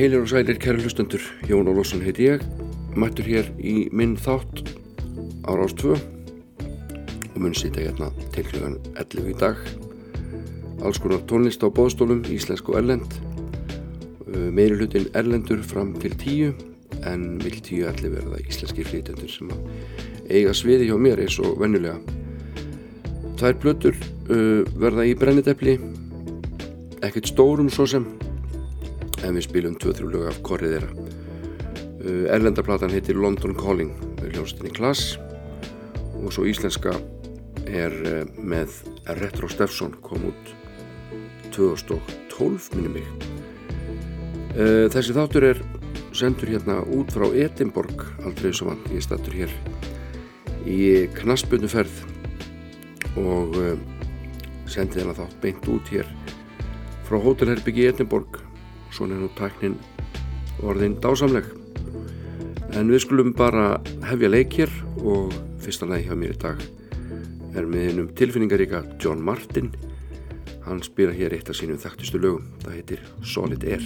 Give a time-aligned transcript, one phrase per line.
[0.00, 2.44] heilir og sælir kæri hlustendur, Jón Ólásson heiti ég,
[2.96, 4.64] mættur hér í minn þátt
[5.44, 6.19] ára ást 2 og
[7.40, 9.58] mun sýta hérna til klukkan 11 í dag.
[10.84, 13.16] Alls konar tónlist á bóðstólum, íslensk og erlend,
[14.28, 16.52] uh, meiri hlutin erlendur fram til 10
[17.08, 19.52] en vil 10-11 verða íslenski hlýtendur sem
[20.28, 21.96] eiga sviði hjá mér eins og vennulega.
[23.40, 25.78] Tvær blötur uh, verða í brennitepli,
[27.00, 28.04] ekkert stórum svo sem
[29.24, 31.08] en við spilum 2-3 lög af korrið þeirra.
[32.00, 35.16] Uh, erlendarplatan heitir London Calling með hljónstinni Klass
[36.20, 36.92] og svo íslenska
[37.70, 38.80] er uh, með
[39.20, 40.52] Retro Steffsson kom út
[41.54, 43.28] 2012 minnum mig.
[44.56, 45.62] Uh, þessi þáttur er
[46.16, 49.54] sendur hérna út frá Edinborg aldrei sem hann, ég stættur hér
[50.68, 52.02] í knaspunuferð
[53.20, 53.56] og
[54.70, 56.10] sendi þennan þátt beint út hér
[57.06, 58.38] frá Hótelherbyggi Edinborg.
[58.94, 59.78] Svona er nú tæknin
[60.62, 61.46] orðin dásamleg.
[62.78, 64.70] En við skulum bara hefja leikir
[65.02, 66.79] og fyrsta leik hjá mér í dag
[67.54, 69.72] er með einum tilfinningaríka John Martin.
[70.66, 72.50] Hann spila hér eitt af sínum þekktustu lögum.
[72.64, 73.84] Það heitir Solid Air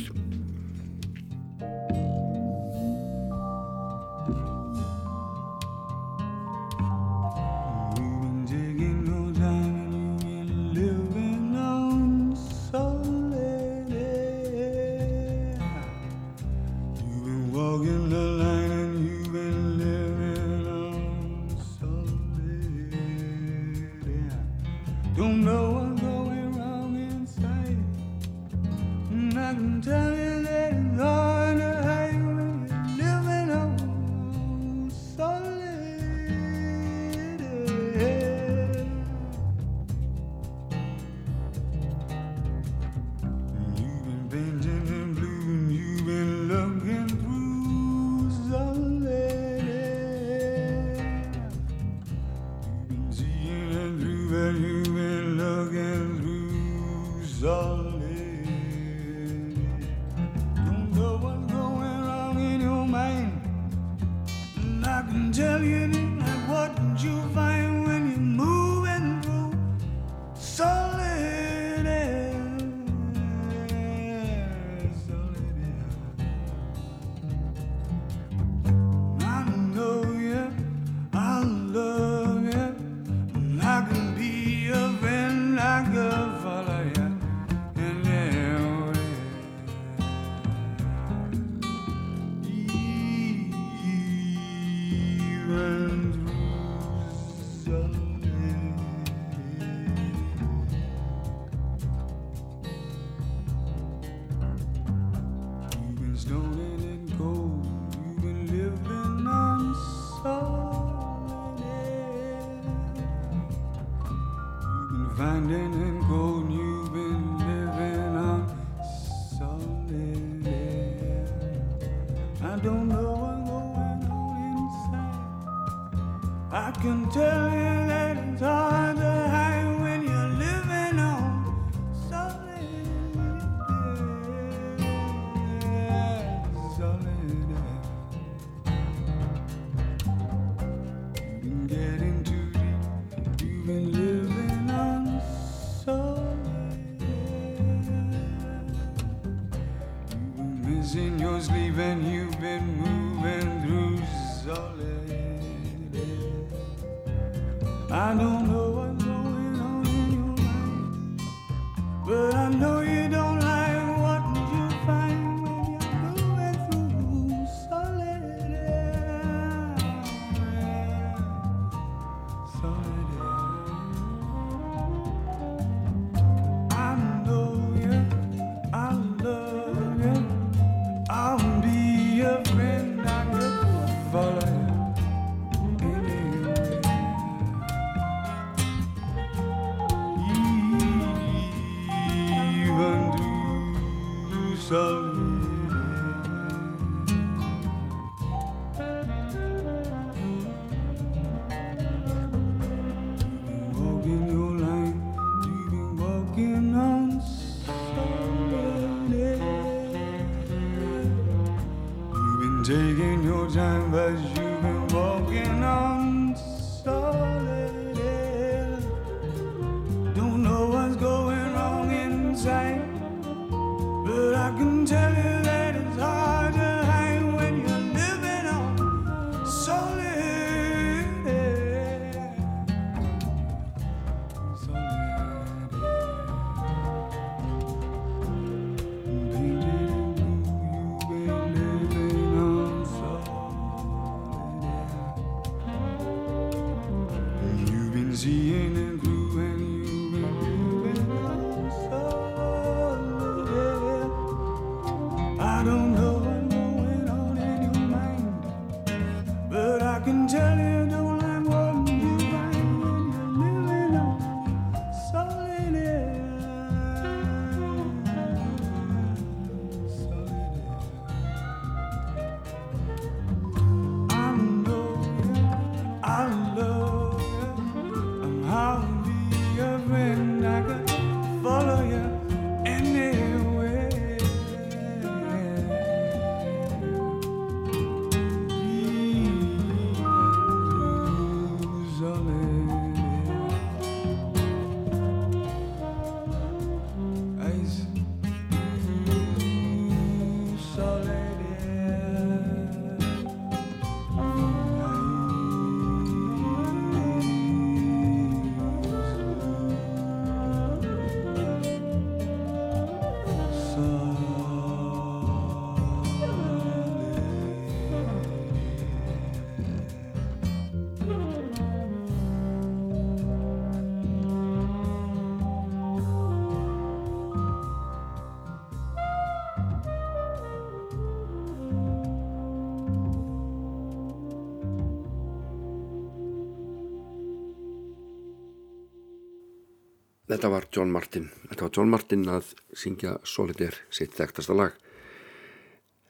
[340.35, 341.29] Þetta var John Martin.
[341.47, 344.75] Þetta var John Martin að syngja Solidaire, sitt þekktasta lag.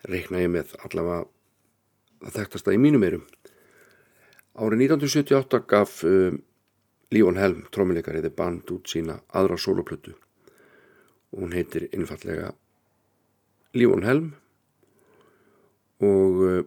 [0.09, 1.27] Reykna ég með allavega
[2.23, 3.27] það þekktasta í mínum eirum.
[4.57, 6.41] Árið 1978 gaf um,
[7.13, 10.17] Lífon Helm, trómuleikariði, band út sína aðra soloplötu.
[11.37, 12.55] Hún heitir innfallega
[13.77, 14.35] Lífon Helm
[16.01, 16.61] og uh,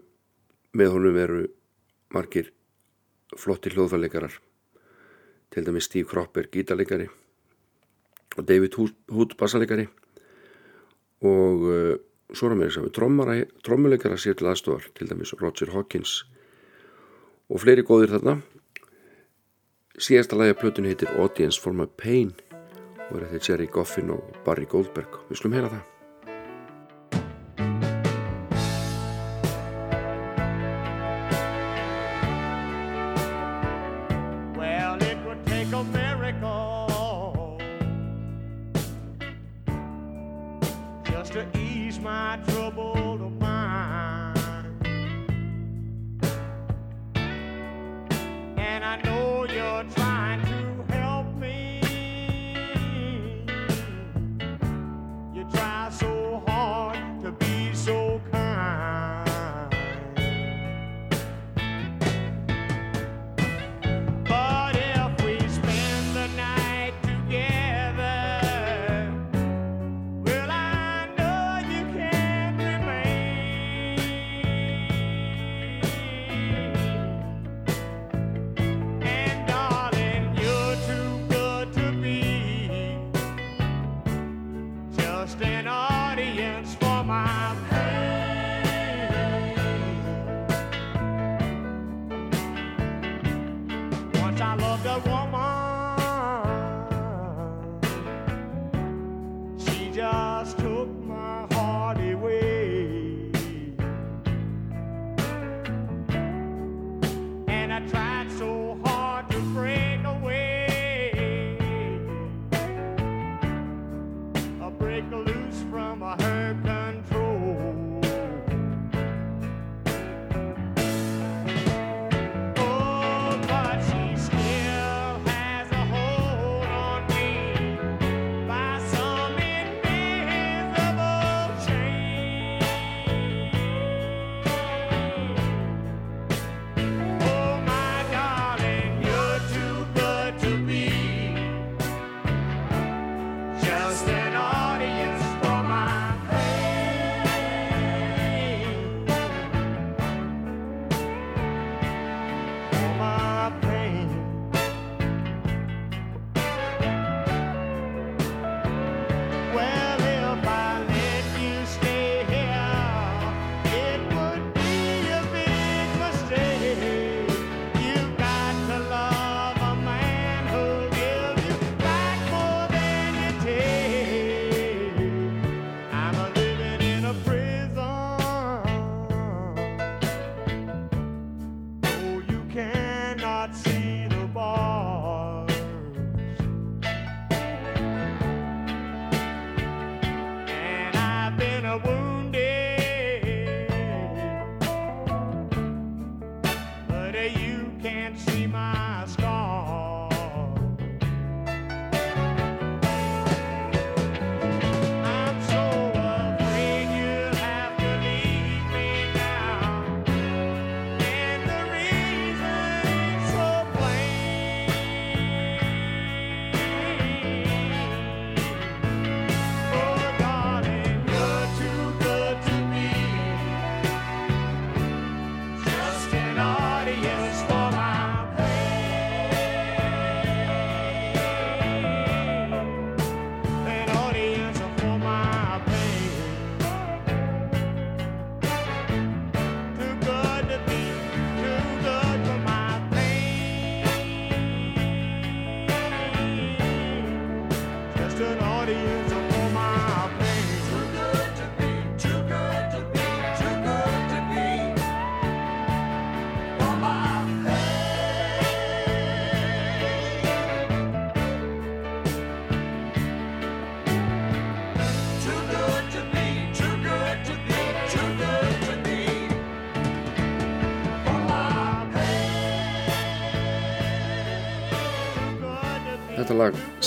[0.77, 1.45] með honum veru
[2.13, 2.54] margir
[3.33, 4.44] flotti hljóðfæleikarar.
[5.50, 7.09] Til dæmi Steve Cropper, gítarleikari
[8.38, 9.88] og David Hood bassalegari
[11.25, 11.95] og uh,
[12.36, 12.92] svo er mér að
[13.66, 16.22] trommuleikara sér til aðstofar til dæmis Roger Hawkins
[17.48, 18.42] og fleiri góðir þarna.
[19.98, 22.36] Síðasta lagi að plötun heitir Audience for my Pain
[23.07, 25.24] og er þetta Jerry Goffin og Barry Goldberg.
[25.31, 25.96] Við slum heyra það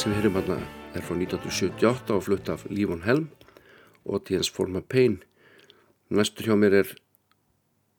[0.01, 0.55] sem við heyrum hérna
[0.97, 3.27] er frá 1978 og flutt af Lífon Helm
[4.09, 4.49] og T.S.
[4.49, 5.19] Forma Payne.
[6.09, 6.93] Næstur hjá mér er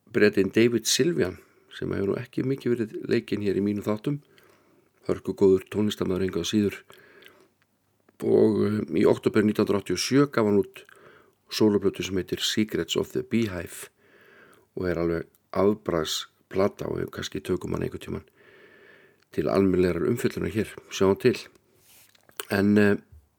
[0.09, 1.37] breytin David Silvian
[1.77, 4.17] sem hefur nú ekki mikið verið leikinn hér í mínu þáttum.
[5.05, 6.81] Hörku góður tónlistamöður engað síður.
[8.25, 10.83] Og um, í oktober 1987 gaf hann út
[11.53, 13.93] soloplötu sem heitir Secrets of the Beehive
[14.73, 18.25] og er alveg afbræðs plata og hefur kannski tökum hann einhver tíman
[19.37, 21.37] til almeinlegar umfyllunar hér, sjáum til
[22.49, 22.95] en uh,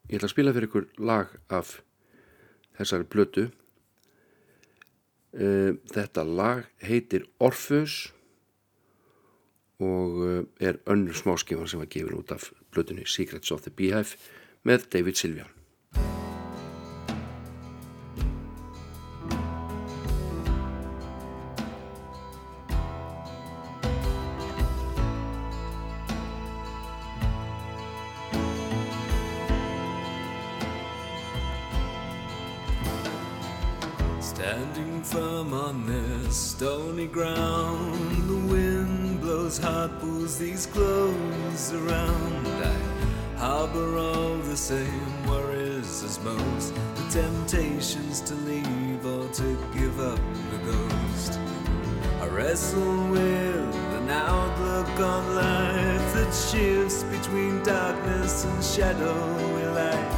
[0.08, 1.80] ég ætla að spila fyrir ykkur lag af
[2.78, 3.44] þessari blötu
[5.38, 8.12] uh, þetta lag heitir Orfeus
[9.82, 14.16] og uh, er önnur smáskifan sem var gefin út af blötunni Secrets of the Beehive
[14.68, 15.61] með David Silvian
[44.72, 46.74] same worries as most.
[46.94, 50.20] The temptations to leave or to give up
[50.52, 51.38] the ghost.
[52.22, 60.12] I wrestle with an outlook on life that shifts between darkness and shadowy light.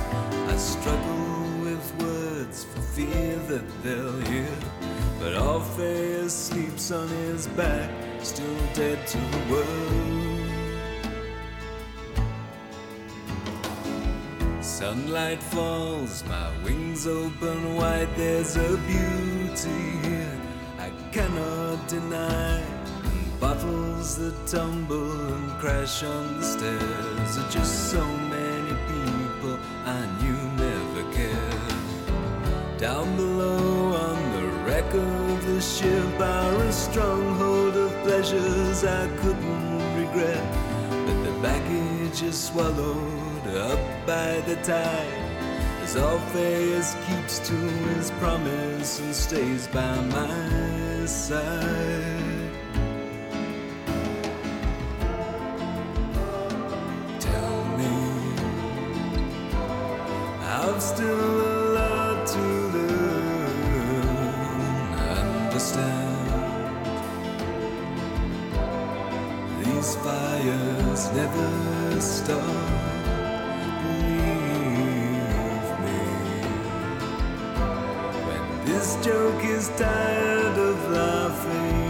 [0.53, 4.57] I struggle with words for fear that they'll hear.
[5.19, 7.91] But Orpheus sleeps on his back,
[8.23, 10.34] still dead to the world.
[14.75, 20.41] Sunlight falls, my wings open wide, there's a beauty here
[20.81, 22.59] I cannot deny.
[23.05, 30.01] And bottles that tumble and crash on the stairs are just so many people I
[30.21, 32.77] knew never cared.
[32.77, 39.97] Down below on the wreck of the ship are a stronghold of pleasures I couldn't
[40.01, 40.45] regret.
[41.07, 45.21] But the baggage is swallowed up by the tide.
[45.83, 52.51] As Orpheus keeps to his promise and stays by my side.
[57.21, 57.95] Tell me,
[60.41, 61.34] I've still
[79.03, 81.84] joke is tired of laughing,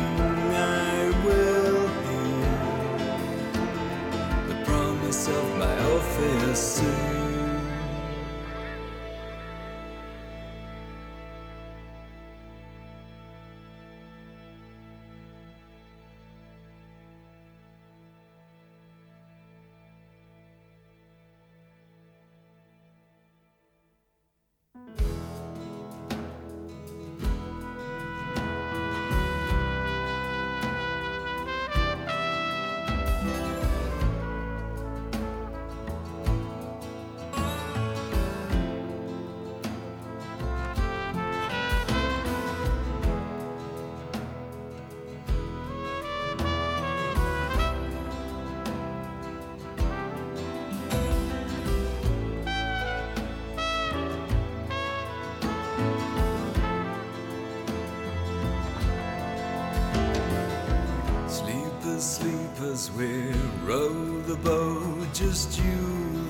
[62.77, 63.33] sleepers, we
[63.67, 65.07] row the boat.
[65.13, 65.77] Just you,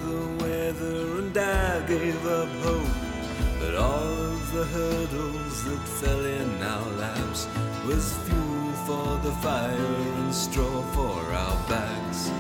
[0.05, 2.89] the weather, and I gave up hope.
[3.61, 7.49] But all of the hurdles that fell in our laps
[7.87, 12.31] was fuel for the fire and straw for our backs.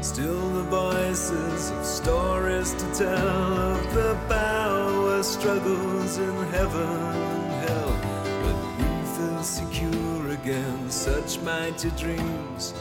[0.00, 7.94] Still the voices of stories to tell of the power struggles in heaven and hell.
[8.42, 12.74] But we feel secure against such mighty dreams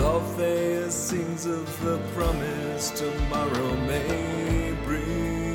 [0.00, 5.47] Orpheus sings of the promise tomorrow may bring.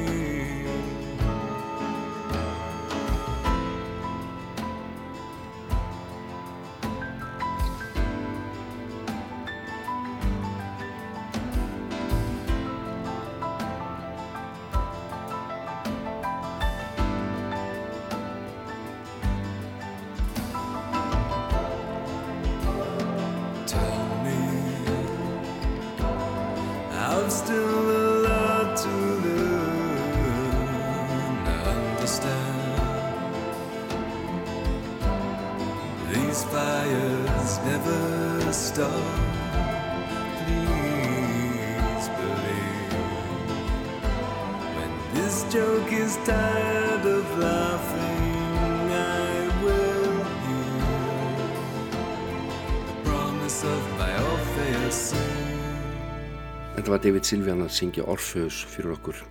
[56.94, 59.22] Þetta var David Silvian að syngja Orpheus fyrir okkur.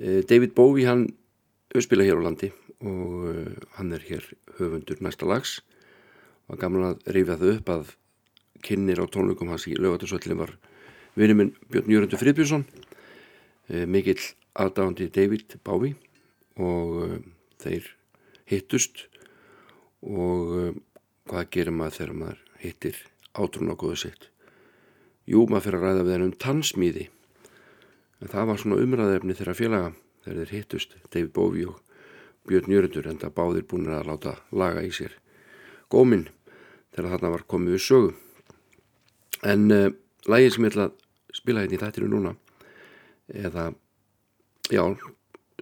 [0.00, 1.02] Eh, David Bowie hann
[1.84, 2.48] spila hér á landi
[2.80, 4.24] og eh, hann er hér
[4.56, 5.58] höfundur næsta lags.
[6.48, 7.92] Og gaman að rifja þau upp að
[8.64, 10.54] kynir á tónleikum hans í lögatarsvöllin var
[11.12, 12.64] vinni minn Björn Jörgundur Friðbjörnsson.
[13.68, 14.24] Eh, mikill
[14.56, 16.00] aðdáðandi David Bowie
[16.56, 17.20] og
[17.60, 17.92] þeir
[18.48, 19.10] hittust
[20.00, 20.80] og
[21.28, 24.29] hvað gerir maður þegar maður hittir átrún á góðu sitt
[25.28, 27.06] Jú, maður fyrir að ræða við henn um tannsmíði.
[28.20, 29.92] En það var svona umræðefni þeirra félaga
[30.24, 31.80] þegar þeir hittust David Bowie og
[32.48, 35.14] Björn Jörgundur en það báðir búin að láta laga í sér.
[35.92, 36.28] Góminn
[36.94, 38.14] þegar þarna var komið við sögu.
[39.46, 39.90] En uh,
[40.28, 42.34] lægið sem ég ætla að spila hérna í þættinu núna
[43.30, 43.70] eða
[44.70, 44.82] já,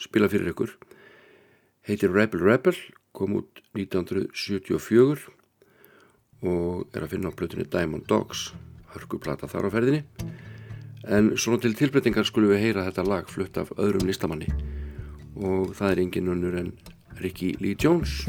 [0.00, 0.72] spila fyrir ykkur
[1.88, 2.76] heitir Rebel Rebel
[3.16, 5.28] kom út 1974
[6.48, 8.50] og er að finna á blötunni Diamond Dogs
[8.94, 10.02] hörkuplata þar á ferðinni
[11.08, 14.50] en svona til tilbreytingar skulum við heyra þetta lag flutt af öðrum listamanni
[15.38, 16.72] og það er engin önnur en
[17.22, 18.24] Ricky Lee Jones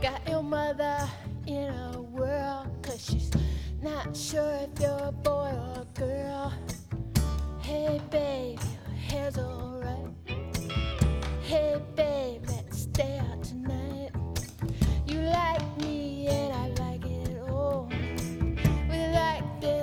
[0.00, 1.08] Got your mother
[1.46, 3.30] in a whirl, cause she's
[3.82, 6.52] not sure if you're a boy or a girl.
[7.60, 10.08] Hey, babe, your hair's alright.
[11.42, 13.29] Hey, babe, let's stay out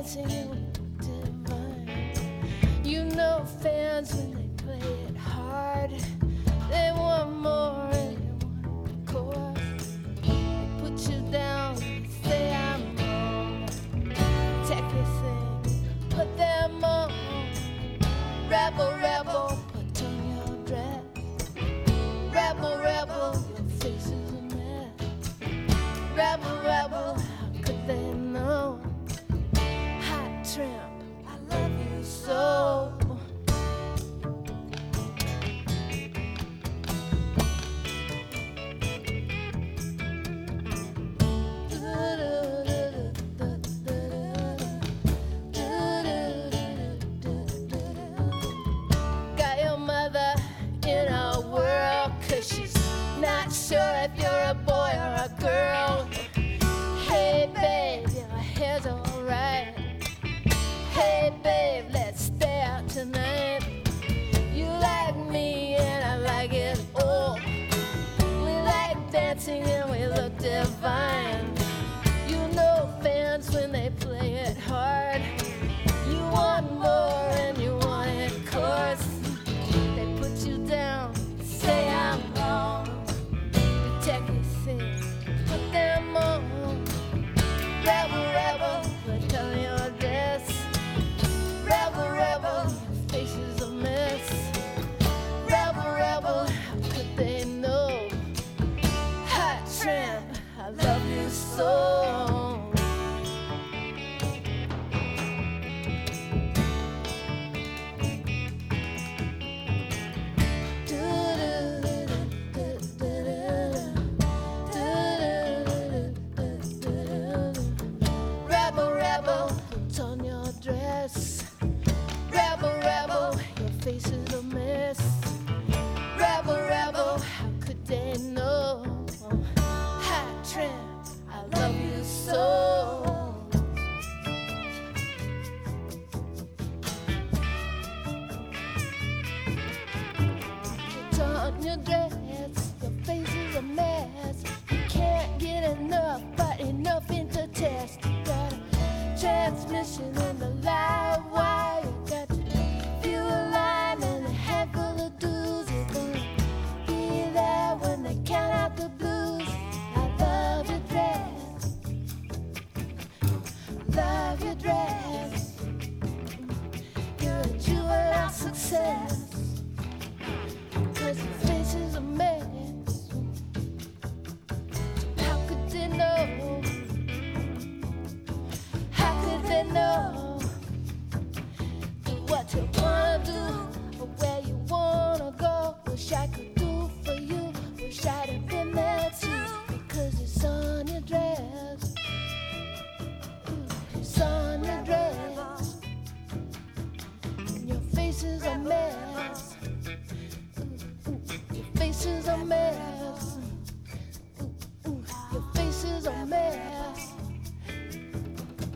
[0.07, 2.13] dancing divine.
[2.81, 5.91] You know fans when they play it hard.
[6.69, 9.53] They want more and they want a.
[10.21, 11.75] They put you down,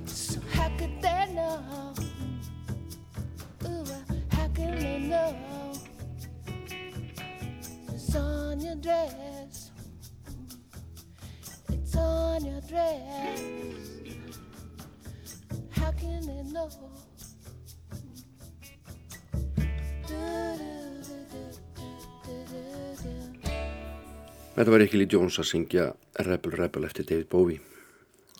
[0.06, 1.94] So how could they know?
[3.66, 3.86] Ooh,
[4.30, 5.36] how can they know?
[7.94, 9.72] It's on your dress.
[11.70, 13.42] It's on your dress.
[15.72, 16.70] How can they know?
[20.12, 20.61] Ooh.
[24.52, 25.84] Þetta var Ekkil í Jóns að syngja
[26.28, 27.62] Rebel Rebel eftir David Bowie.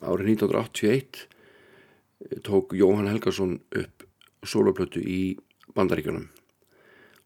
[0.04, 4.04] Árið 1981 eh, tók Jóhann Helgarsson upp
[4.44, 5.38] soloplötu í
[5.72, 6.26] bandaríkjunum.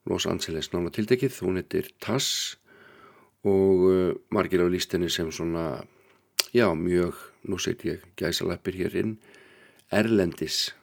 [0.06, 2.60] Los Angeles nána tildekkið, hún heitir Tass
[3.42, 5.82] og eh, margir á lístinni sem svona,
[6.54, 7.18] já mjög,
[7.50, 9.18] nú seti ég gæsalappir hér inn,
[9.90, 10.76] erlendis,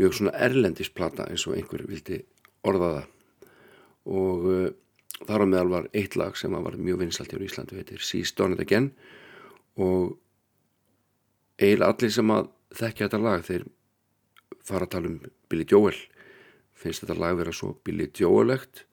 [0.00, 2.22] mjög svona erlendisplata eins og einhver vildi
[2.64, 3.16] orða það
[4.08, 4.68] og eh,
[5.26, 8.32] Þar á meðal var eitt lag sem var mjög vinsalt í Íslandu, þetta er Seas
[8.38, 8.92] Done It Again.
[9.78, 10.14] Og
[11.58, 13.66] eiginlega allir sem að þekkja þetta lag þeir
[14.68, 15.18] fara að tala um
[15.50, 15.96] Billy Joel.
[16.78, 18.84] Finnst þetta lag vera svo Billy Joel-egt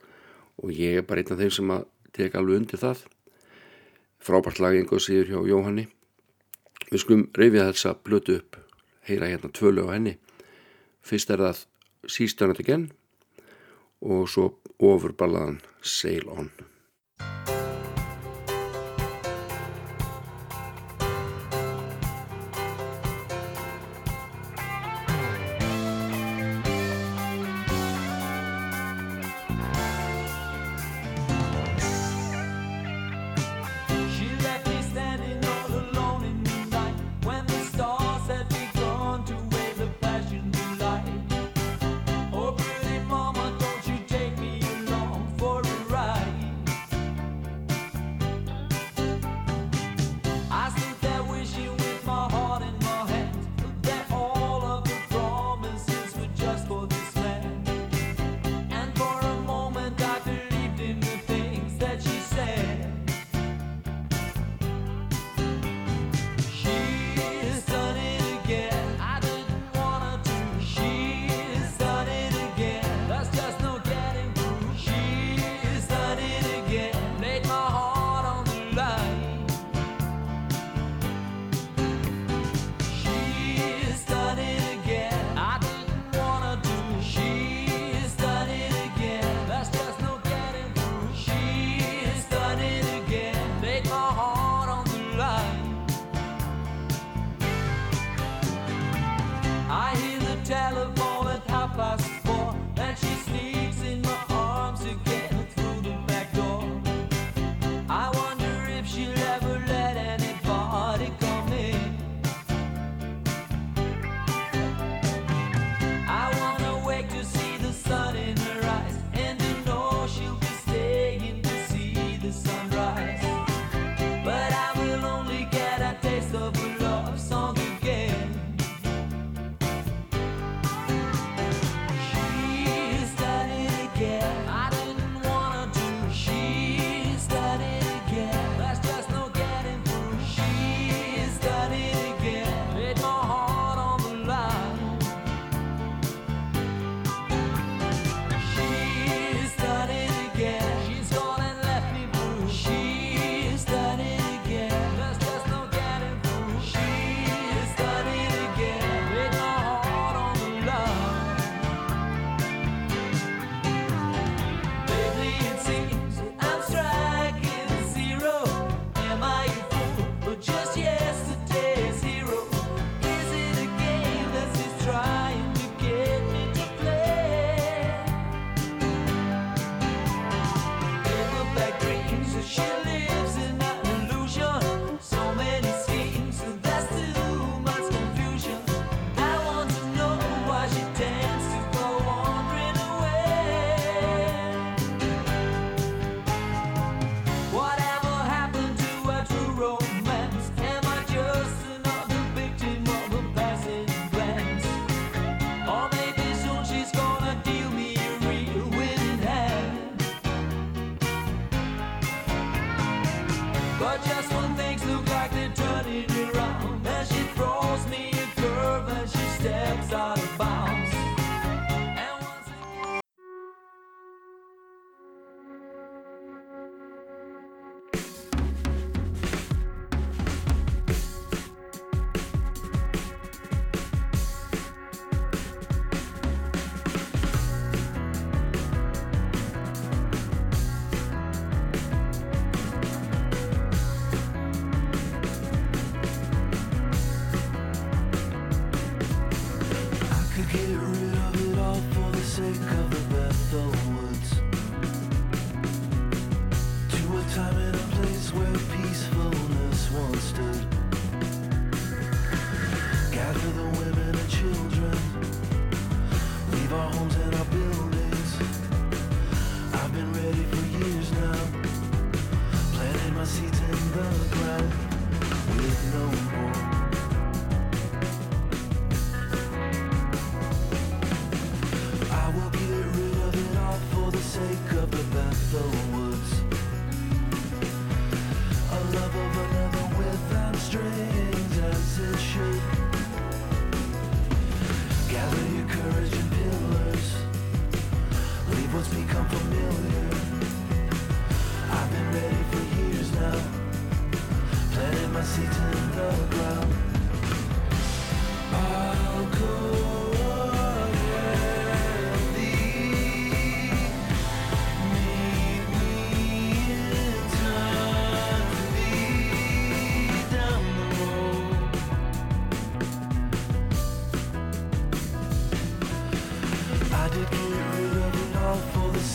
[0.64, 3.06] og ég er bara einn af þeim sem að teka alveg undir það.
[4.26, 5.88] Frábært lag einhver síður hjá Jóhanni.
[6.90, 8.60] Við skulum reyfið þess að blötu upp
[9.06, 10.16] heyra hérna tvölu á henni.
[11.06, 11.66] Fyrst er það
[12.10, 12.90] Seas Done It Again
[14.02, 16.50] og svo ofurballaðan Sail On.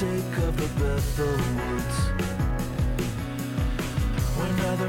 [0.01, 1.97] Sake of the Bethel woods.
[4.37, 4.89] When neither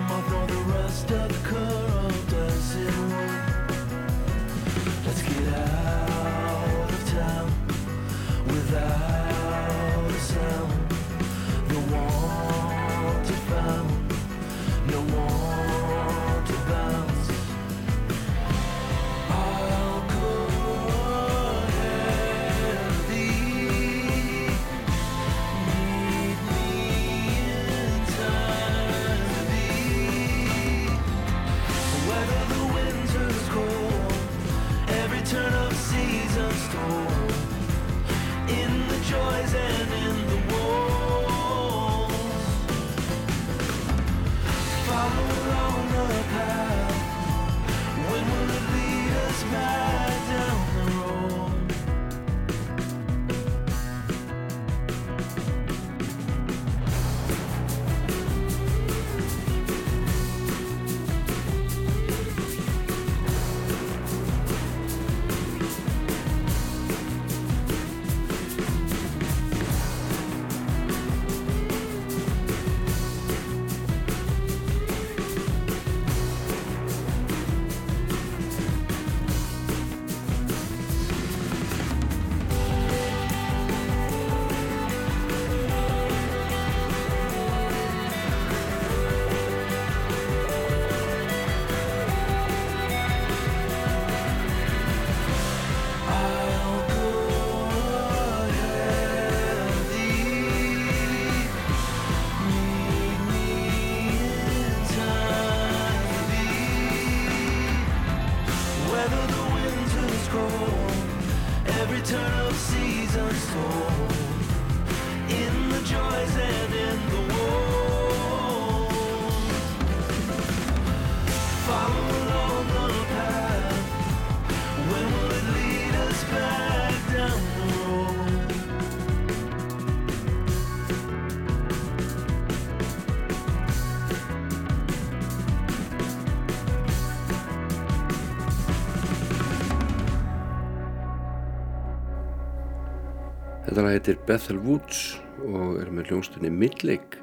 [143.82, 147.18] Lag heitir Bethel Woods og er með hljónstunni Midlake.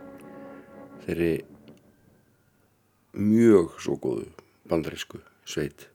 [1.05, 1.45] Þeirri
[3.15, 4.25] mjög svo góðu
[4.67, 5.87] bandarísku sveit.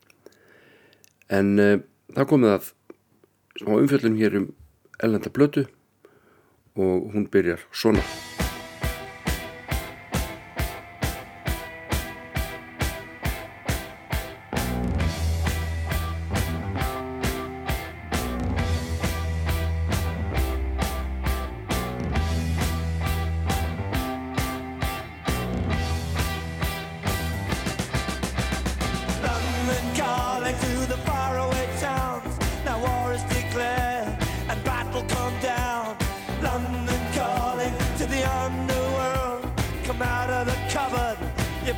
[1.28, 1.76] En uh,
[2.16, 2.70] það komið að
[3.60, 4.48] smá umfjöllum hér um
[5.04, 5.66] ellenda blötu
[6.80, 8.00] og hún byrjar svona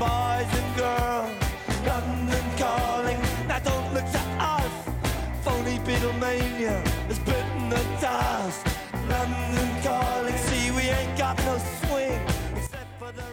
[0.06, 1.32] boys and girls.
[1.90, 4.22] London calling, now don't look to
[4.56, 4.72] us.
[5.44, 6.76] Phony Beatlemania
[7.08, 8.62] has bitten the dust.
[9.12, 12.20] London calling, see we ain't got no swing.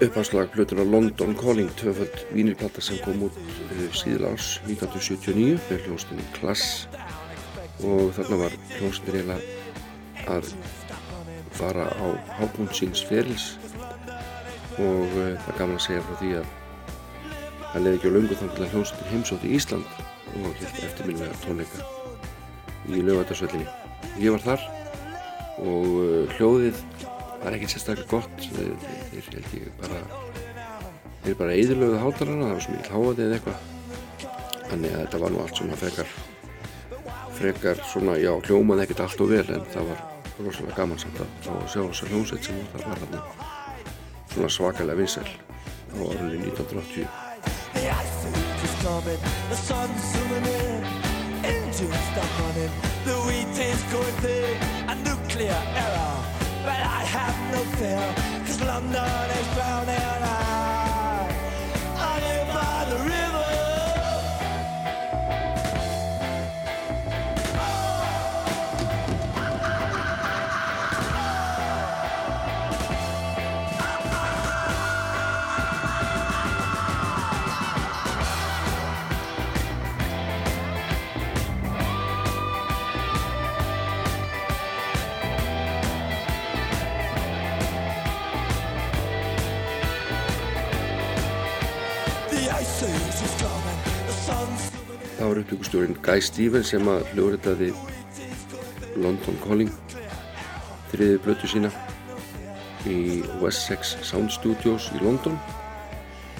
[0.01, 6.25] Upphanslag plötuna London Calling tvöföld vínilplata sem kom út uh, síðla árs 1979 með hljónstunni
[6.35, 6.87] Klass
[7.83, 10.51] og þarna var hljónstunni eiginlega að
[11.55, 12.07] fara á
[12.41, 13.53] hápunkt síns ferils
[14.81, 16.51] og uh, það er gaman að segja frá því að
[17.73, 19.99] það leiði ekki á löngu þannig að hljónstunni heimsótti Ísland.
[20.33, 21.85] Og hilt eftirminlega tónleika
[22.89, 23.67] í lögvætarsvellinni.
[24.21, 24.63] Ég var þar
[25.61, 26.79] og uh, hljóðið
[27.43, 28.47] var ekkert sérstaklega gott.
[28.55, 30.01] Þeir, held ég bara
[31.23, 33.67] þeir bara eðurlöguðu hátalarna það var svo mikið háaði eða eitthvað.
[34.71, 36.15] Þannig að þetta var nú allt svona frekar
[37.33, 40.03] frekar svona, já, hljómaði ekkert allt og vel en það var
[40.37, 43.25] rosalega gaman samt að sjá þessa hljómsveit sem var þarna.
[44.33, 47.22] Svona svakalega vinsæl á árunni 1980
[47.73, 50.83] The ice age is coming, the sun's zooming in,
[51.43, 52.71] engines stop running,
[53.05, 56.15] the wheat is going thick, a nuclear error.
[56.65, 58.05] But I have no fear,
[58.45, 60.23] cause London is drowning.
[60.23, 60.72] I,
[95.33, 97.71] var uppbyggustjórin Guy Stevens sem að hljóðritaði
[99.01, 99.71] London Calling
[100.91, 101.71] þriði blötu sína
[102.85, 105.39] í Wessex Sound Studios í London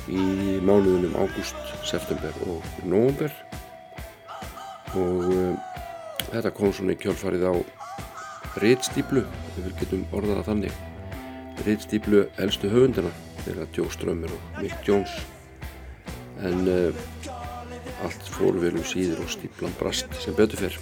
[0.06, 1.58] í mánuðunum ágúst,
[1.90, 3.34] september og november
[4.94, 5.58] og um,
[6.30, 7.54] þetta kom svona í kjálfarið á
[8.62, 9.24] reytstýplu,
[9.56, 10.82] við vil getum orðaða þannig.
[11.66, 13.10] Reytstýplu elstu höfundina
[13.42, 15.18] þeirra Joe Strömmur og Mick Jones.
[16.46, 17.33] En uh,
[18.04, 20.78] allt fór vel um síður og stýplan brast sem betur fyrr.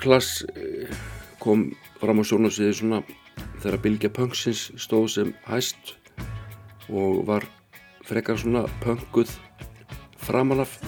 [0.00, 0.88] Klass eh,
[1.38, 1.66] kom
[2.00, 3.02] fram á sjónasviði svona
[3.60, 5.94] þegar Bilgja Punksins stóð sem hæst
[6.88, 7.46] og var
[8.08, 9.32] frekar svona punkuð
[10.20, 10.78] framalaf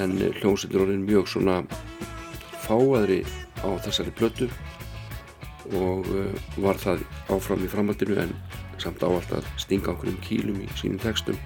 [0.00, 1.60] en hljómsveitur orðin mjög svona
[2.64, 3.22] fáaðri
[3.60, 4.48] á þessari plötu
[5.76, 6.30] og uh,
[6.62, 8.32] var það áfram í framhaldinu en
[8.80, 11.38] samt áallt að stinga okkur um kýlum í sínum textum.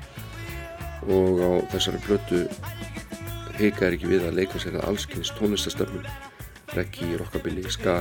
[1.10, 2.44] Og á þessari plötu
[3.58, 6.06] hika er ekki við að leika sér að allskynns tónlistastöfnum
[6.74, 8.00] reggae, rockabilly, ska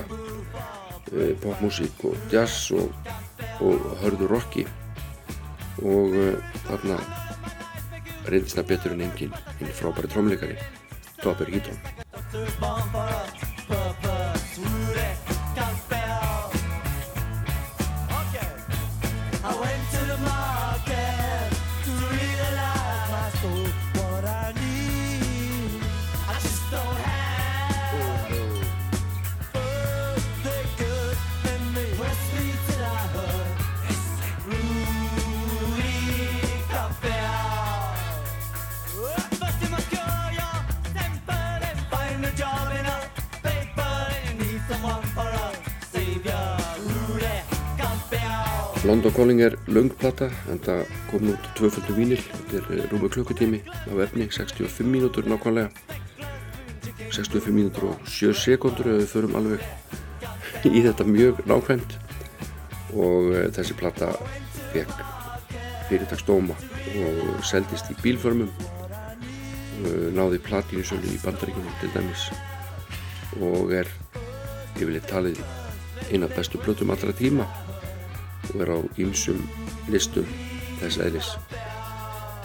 [1.43, 2.93] popmusík og jazz og,
[3.61, 4.65] og hörðu rocki.
[5.83, 6.99] Og uh, þarna
[8.29, 10.57] reyndist það betur en engin hinn frábæri trómleikari
[11.21, 11.77] Topper Heaton
[49.13, 52.21] Calling er löngplata en það kom nút tvöföldu vínil.
[52.33, 55.69] Þetta er eh, rúmu klukkutími á efni 65 mínútur nákvæmlega.
[57.13, 59.61] 65 mínútur og 7 sekundur ef við förum alveg
[60.65, 61.93] í þetta mjög nákvæmt.
[62.97, 64.09] Og uh, þessi plata
[64.71, 64.95] fekk
[65.91, 66.57] fyrirtagsdóma
[67.05, 68.49] og seldist í bílförmum.
[69.83, 72.31] Uh, náði platínu í bandaríkunum til dæmis.
[73.37, 73.93] Og er
[74.73, 75.37] yfirleitt talið
[76.09, 77.45] eina bestu plötum allra tíma
[78.53, 79.39] og er á ýmsum
[79.93, 80.27] listum
[80.81, 81.31] þess eðlis.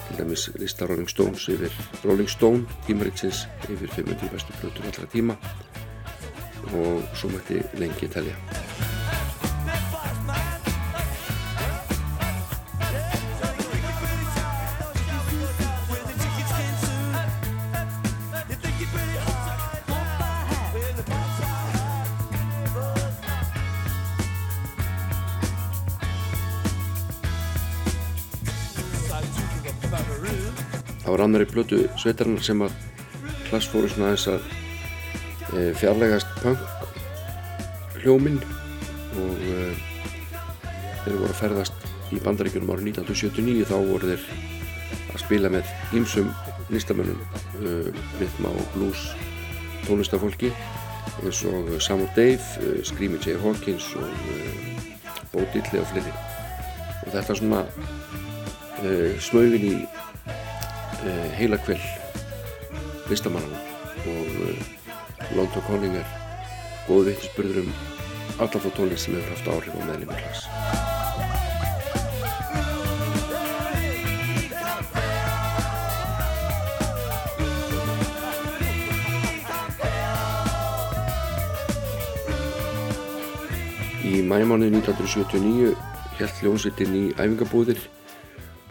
[0.08, 1.74] Til dæmis lista Rolling Stones yfir
[2.04, 5.36] Rolling Stone tímaritsins yfir 500 bestu plötur allra tíma.
[6.72, 8.36] Og svo mætti lengi telja
[31.18, 32.74] var annari plötu sveitarinnar sem að
[33.48, 34.44] klass fóru svona aðeins að
[35.58, 36.60] e, fjarlægast punk
[38.04, 38.38] hljóminn
[39.18, 39.64] og e,
[41.02, 44.28] þeir voru að ferðast í bandaríkjunum árið 1979 þá voru þeir
[45.16, 46.30] að spila með ýmsum
[46.70, 47.74] listamönnum e,
[48.20, 49.10] rhytma og blues
[49.88, 50.52] tónlistafólki
[51.18, 53.40] eins og Sam og Dave, e, Screamy J.
[53.42, 54.38] Hawkins og e,
[55.32, 56.14] Bo Diddley og fleiri
[57.02, 57.64] og þetta svona
[58.84, 59.78] e, smögin í
[61.38, 61.80] heila kvel
[63.08, 63.60] listamannana
[64.06, 64.58] og uh,
[65.36, 66.08] London Calling er
[66.88, 67.72] góð vittisburður um
[68.38, 70.46] allar þá tónlist sem hefur haft áhrif á meðlum klass.
[84.08, 85.74] Í mæmánuði 1979
[86.18, 87.82] held hljómsveitin í æfingabúðir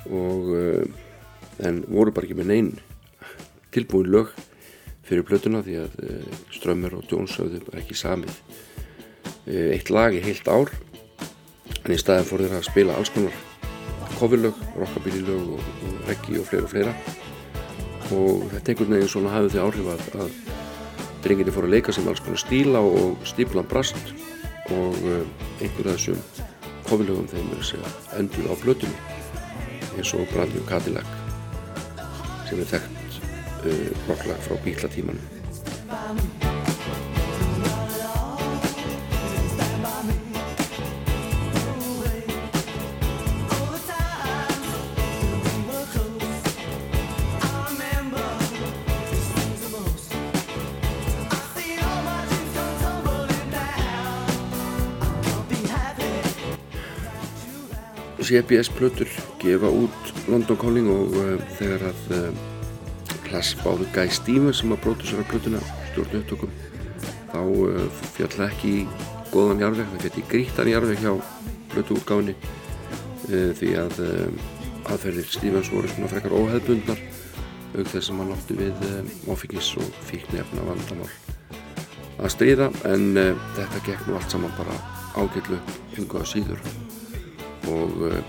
[0.08, 1.06] og uh,
[1.66, 2.72] en voru bara ekki með neinn
[3.74, 4.34] tilbúin lög
[5.08, 10.24] fyrir plötuna því að uh, Strömmur og Jones hafðu ekki samið uh, eitt lag í
[10.24, 10.74] heilt ár
[11.84, 13.36] en í staðin fór þeir að spila alls konar
[14.18, 16.94] coverlög, rockabilly lög og, og reggi og fleira og fleira.
[18.16, 20.32] Og þetta einhvern veginn svona hafði þau áhrif að, að
[21.26, 24.14] drenginni fór að leika sem alls konar stíla og stíplan brast
[24.74, 25.22] og uh,
[25.62, 26.20] einhver af þessum
[26.88, 29.00] coverlögum þeim er að segja endur á plötunni
[29.98, 31.27] eins og Brand New Cadillac
[32.48, 33.18] sem er þekkt
[33.68, 35.37] uh, rocklag frá bílatímanum.
[58.28, 59.08] CBS plötur
[59.40, 62.40] gefa út London Calling og uh, þegar að uh,
[63.28, 65.62] Klass báðu Guy Stevens sem að pródúsera plötuna
[65.92, 66.52] stjórn upptökum
[67.32, 68.82] þá uh, fjall ekki í
[69.32, 71.14] góðan jarðveg, það fjall í grítan jarðveg hjá
[71.72, 72.36] plötu útgáðinni
[73.28, 73.98] því að
[74.88, 77.02] aðferðir Stevens voru svona frekar óheðbundnar
[77.76, 78.86] auk þess að mann átti við
[79.34, 81.12] ofingis og fíknefna vandamál
[82.24, 84.80] að stríða en þetta gekk nú allt saman bara
[85.20, 85.60] ágætlu
[86.00, 86.64] ynguða síður
[87.68, 88.20] og uh,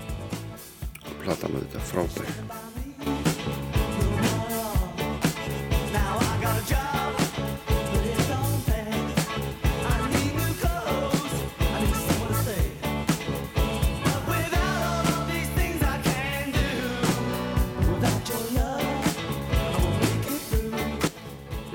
[1.23, 2.33] platan að þetta frábæri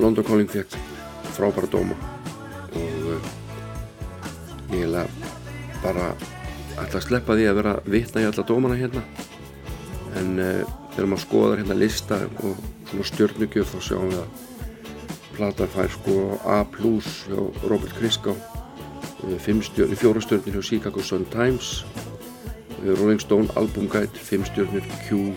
[0.04, 0.76] London Calling fekk
[1.32, 1.96] frábæra dóma
[2.76, 3.32] og uh,
[4.76, 5.08] ég hef
[5.80, 6.12] bara
[6.95, 9.01] ætla að sleppa því að vera vitna í alla dómana hérna.
[10.14, 10.61] En uh,
[10.95, 14.28] þegar maður skoðar hérna lista og svona stjórnugjöf þá sjáum við að
[15.34, 16.14] platan fær sko
[16.47, 21.82] A plus hjá Robert Christgau uh, fjóra stjórnir hjá Chicago Sun Times
[22.84, 25.34] uh, Rolling Stone Album Guide 5 stjórnir Q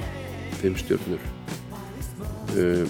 [0.62, 1.22] 5 stjórnir
[2.54, 2.86] uh,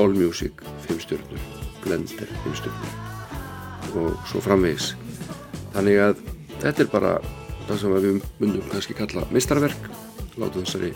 [0.00, 1.50] All Music 5 stjórnir
[1.84, 3.00] Blender 5 stjórnir
[3.94, 4.94] og svo framvegis.
[5.70, 6.33] Þannig að
[6.64, 7.08] Þetta er bara
[7.68, 9.88] það sem við myndum kannski kalla mistarverk
[10.40, 10.94] láta þessari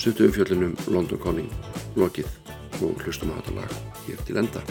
[0.00, 1.50] stuttu umfjöldunum London Calling
[2.00, 2.30] lokið
[2.80, 3.74] og hlustum að þetta lag
[4.06, 4.64] hér til enda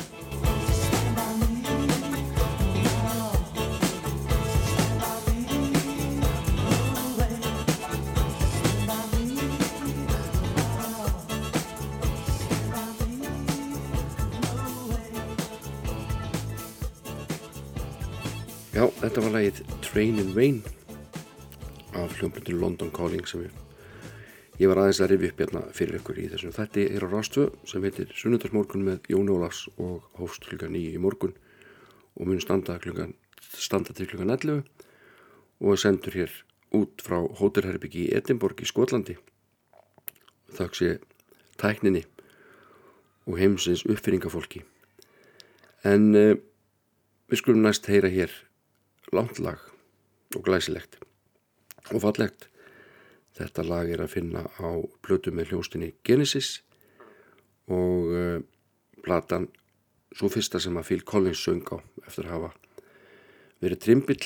[19.90, 20.64] Train in Vain
[21.94, 23.54] af hljómblutinu London Calling sem ég,
[24.62, 27.48] ég var aðeins að rifi upp hérna fyrir ykkur í þessum þetta er á Rástfö
[27.66, 31.34] sem heitir Sunnundarsmorgun með Jón Ólafs og hófst klukkan 9 í morgun
[32.14, 33.16] og mun standa, klukkan,
[33.50, 34.62] standa til klukkan 11
[35.66, 36.38] og sendur hér
[36.78, 39.18] út frá Hótelherbyggi í Edinborg í Skotlandi.
[40.54, 41.02] Þakks ég
[41.58, 42.04] tækninni
[43.26, 44.62] og heimsins uppfinningafólki.
[45.82, 46.38] En uh,
[47.26, 48.38] við skulum næst heyra hér
[49.10, 49.66] langt lag
[50.36, 51.00] og glæsilegt
[51.90, 52.48] og fallegt.
[53.40, 54.70] Þetta lag er að finna á
[55.06, 56.60] blötu með hljóstinni Genesis
[57.72, 58.42] og uh,
[59.06, 59.48] platan
[60.16, 62.52] svo fyrsta sem að Phil Collins söng á eftir að hafa
[63.64, 64.22] verið trimbill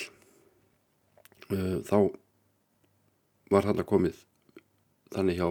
[1.52, 1.98] uh, þá
[3.54, 4.24] var hann að komið
[5.14, 5.48] þannig hjá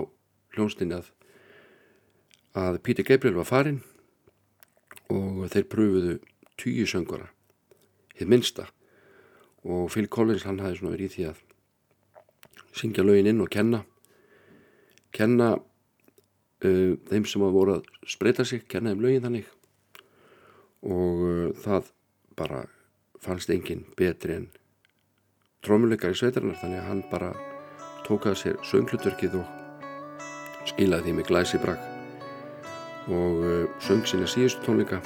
[0.57, 1.11] hljóstinni að,
[2.59, 3.83] að Peter Gabriel var farin
[5.13, 6.15] og þeir pröfuðu
[6.61, 7.31] tíu söngara
[8.17, 8.67] hitt minsta
[9.63, 11.43] og Phil Collins hann hafði svona verið í því að
[12.77, 13.83] syngja lögin inn og kenna
[15.13, 19.51] kenna uh, þeim sem að voru að spreita sig kenna þeim lögin þannig.
[20.83, 21.93] Og uh, það
[22.39, 22.65] bara
[23.23, 24.49] fannst enginn betri en
[25.63, 27.33] trómuleikar í sveitarinnar þannig að hann bara
[28.07, 31.89] tókaði sér sönglutverkið og skilaði því með glæsi brak
[33.13, 35.03] og uh, söng sinna síðustu tónleika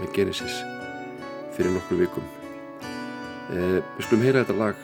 [0.00, 0.62] með Genesis
[1.56, 2.35] fyrir nokkru vikum
[3.50, 4.76] við skulum heyra þetta lag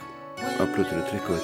[0.58, 1.38] af blötunni Trick of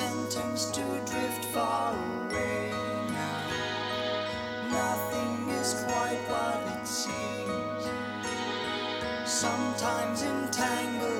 [0.00, 2.72] Sentenced to drift far away
[3.10, 3.42] now.
[4.70, 7.84] Nothing is quite what it seems.
[9.30, 11.19] Sometimes entangled.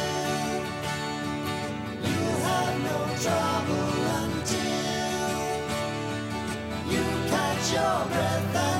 [8.11, 8.70] breath.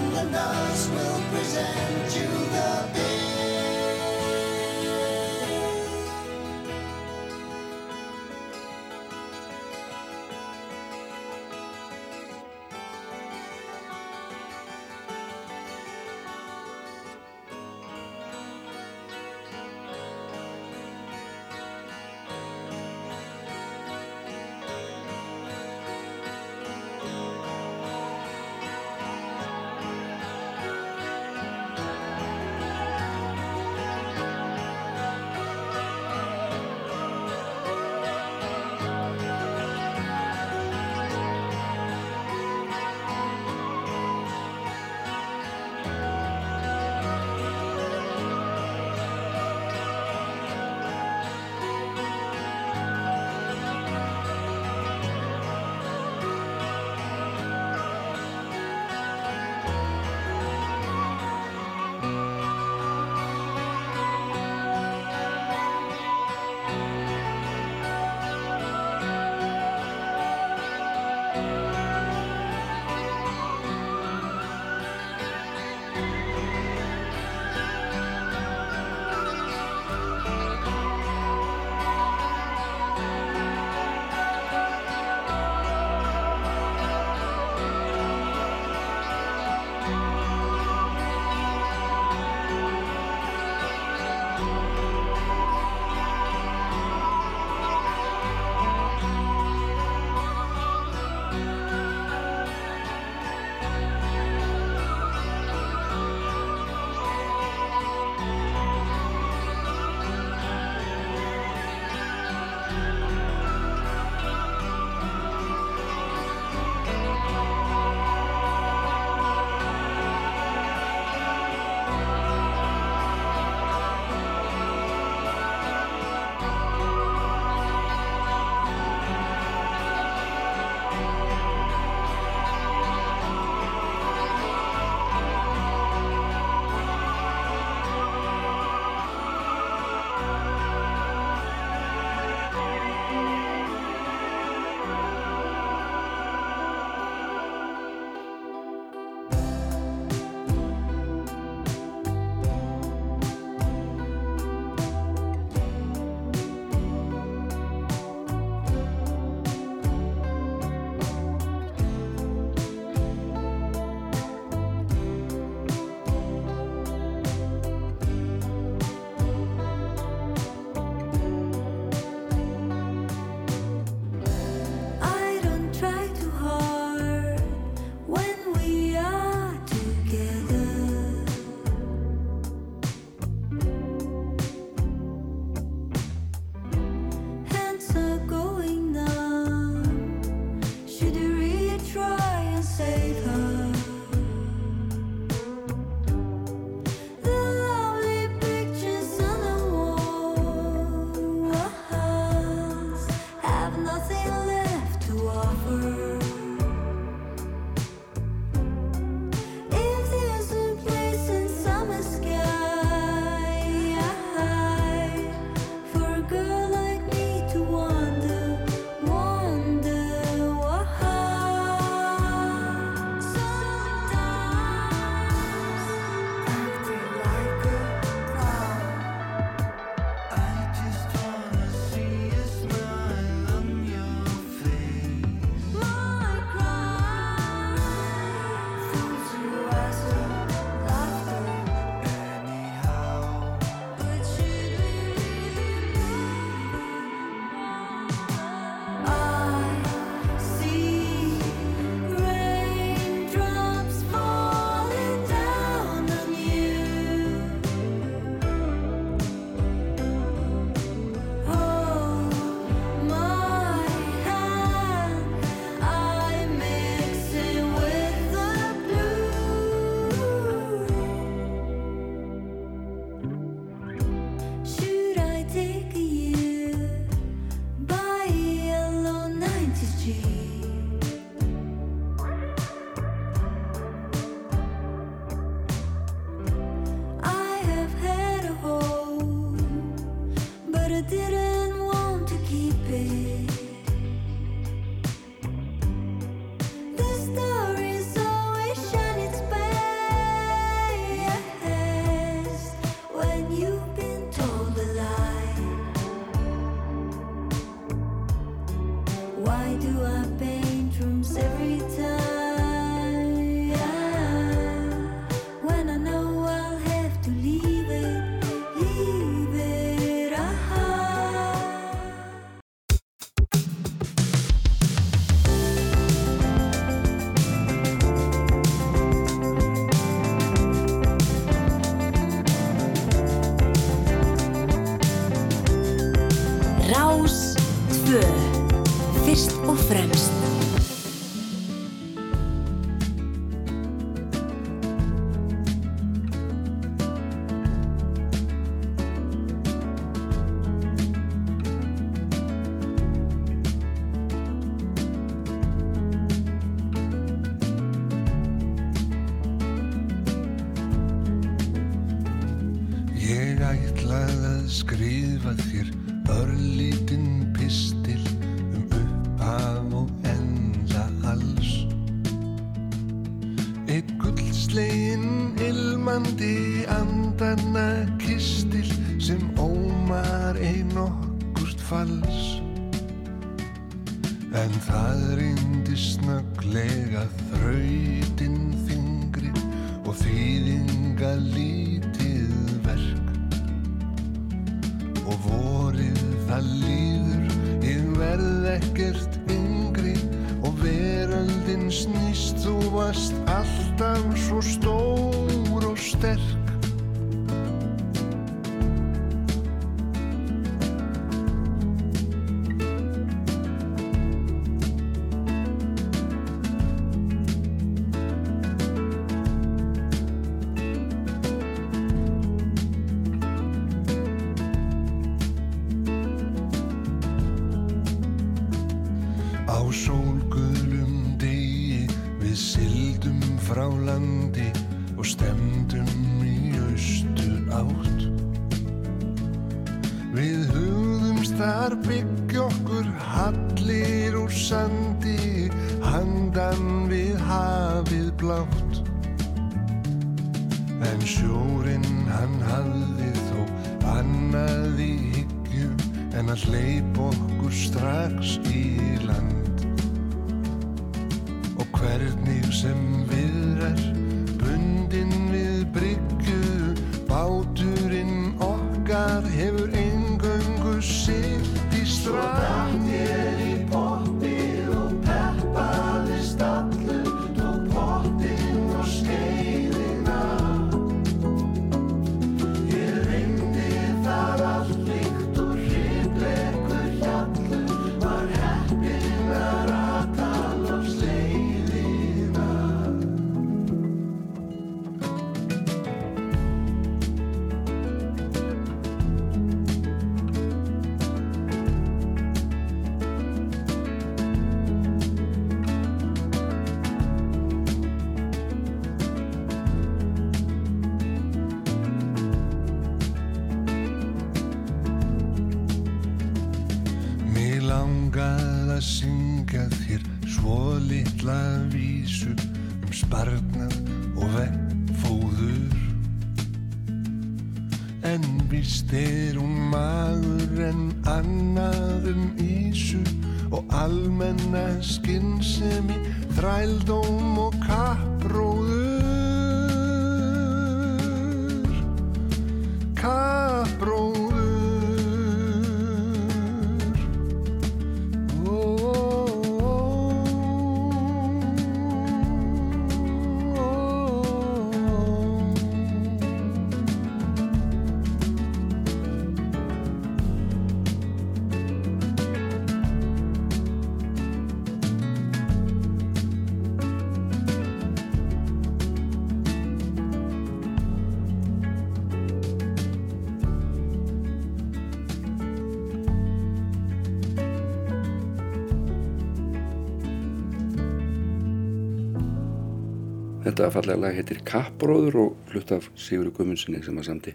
[583.72, 587.54] Þetta fallega lag heitir Kappróður og hlut af Sigur Guðmundssoni sem að samti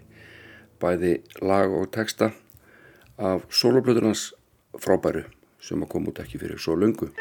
[0.81, 1.11] bæði
[1.45, 2.31] lag og texta
[3.21, 4.31] af soloplötunans
[4.81, 5.27] frábæru
[5.61, 7.11] sem að koma út ekki fyrir svo lungu.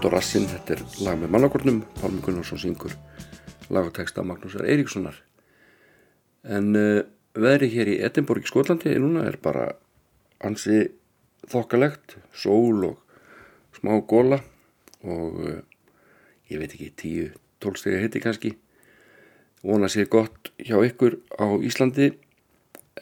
[0.00, 2.94] Bót og rassinn, þetta er lag með mannakornum, Pálmi Gunnarsson syngur
[3.68, 5.18] lag og texta Magnúsar Eiríkssonar.
[6.56, 7.02] En uh,
[7.36, 9.66] veðrið hér í Edinborg í Skotlandi núna er bara
[10.40, 10.86] ansi
[11.52, 14.40] þokkalegt, sól og smá góla
[15.04, 15.60] og uh,
[16.48, 16.88] ég veit ekki,
[17.60, 18.56] 10-12 stegi hitti kannski.
[19.60, 22.14] Vona sér gott hjá ykkur á Íslandi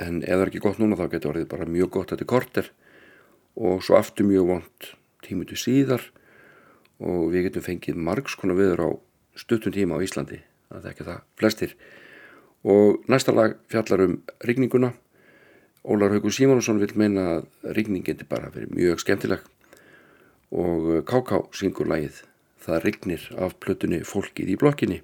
[0.03, 2.75] en ef það er ekki gott núna þá getur orðið bara mjög gott þetta korter
[3.55, 6.11] og svo aftur mjög vond tímutu síðar
[6.99, 8.89] og við getum fengið margs konar viður á
[9.39, 11.77] stuttum tíma á Íslandi það er ekki það flestir.
[12.69, 14.93] Og næsta lag fjallar um rigninguna.
[15.89, 19.47] Ólar Haugur Símonusson vil meina að rigning geti bara verið mjög skemmtileg.
[20.51, 21.45] Og K.K.
[21.53, 22.25] syngur lagið
[22.59, 25.03] Það rignir af plötunni Fólkið í blokkinni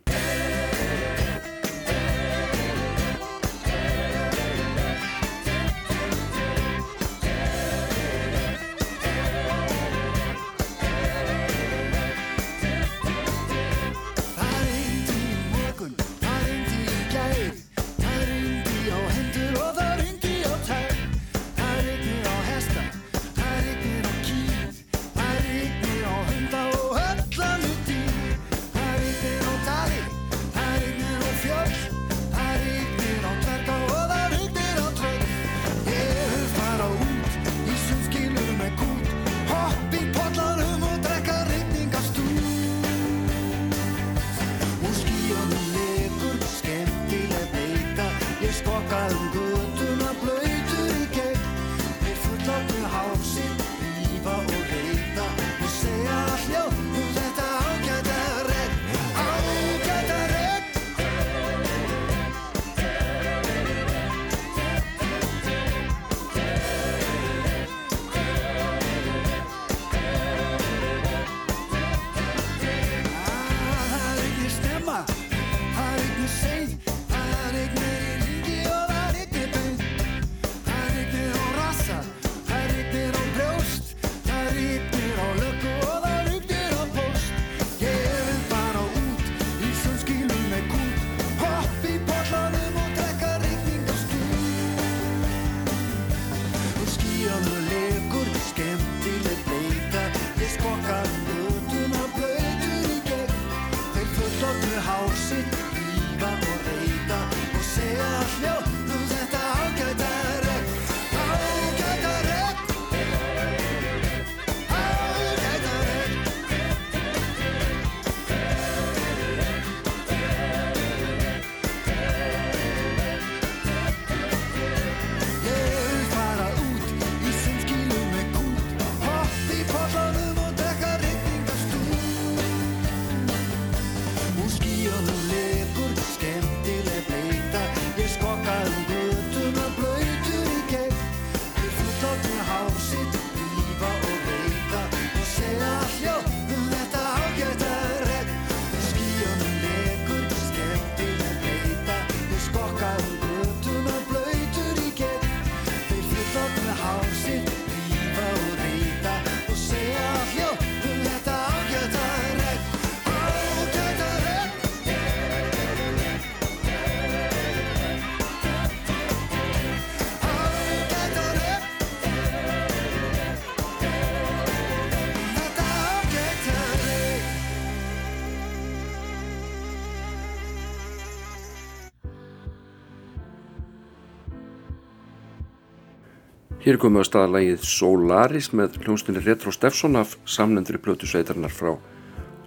[186.65, 191.53] Hér er komið að staða lagið Solaris með hljónstinni Retro Steffson af samnendri plötu sveitarnar
[191.53, 191.75] frá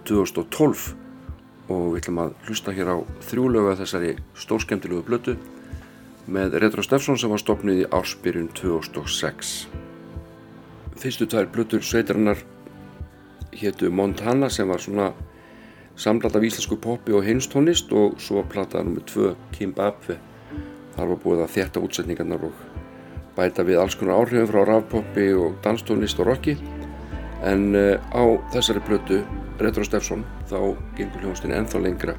[0.08, 0.88] 2012
[1.70, 2.96] og við ætlum að hlusta hér á
[3.28, 5.36] þrjúlögu af þessari stórskemtilegu plötu
[6.26, 9.52] með Retro Steffson sem var stopnið í ársbyrjun 2006.
[10.98, 12.42] Fyrstu tvær plötur sveitarnar
[13.54, 15.12] hétu Montana sem var svona
[15.94, 18.98] samlat af íslensku poppi og hinstónist og svo plata nr.
[19.14, 20.18] 2 Kimbabwe.
[20.98, 22.67] Þar var búið að þétta útsetningarnar og
[23.38, 26.56] bæta við alls konar áhrifum frá rafpoppi og danstónlist og rocki.
[27.46, 28.22] En uh, á
[28.54, 29.20] þessari plötu
[29.62, 32.16] Retro Steffson þá gengur hljónstinni ennþá lengra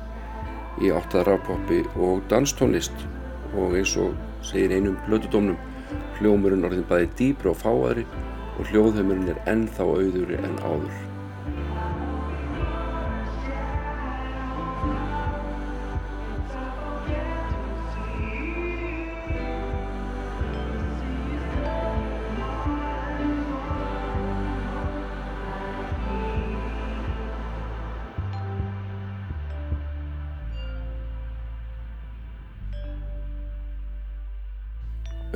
[0.80, 2.96] í áttað rafpoppi og danstónlist.
[3.58, 4.16] Og eins og
[4.46, 5.60] segir einum plötudómnum
[6.20, 8.08] hljómurinn orðin bæði dýbra og fáaðri
[8.60, 11.09] og hljóðheimurinn er ennþá auðuri en áður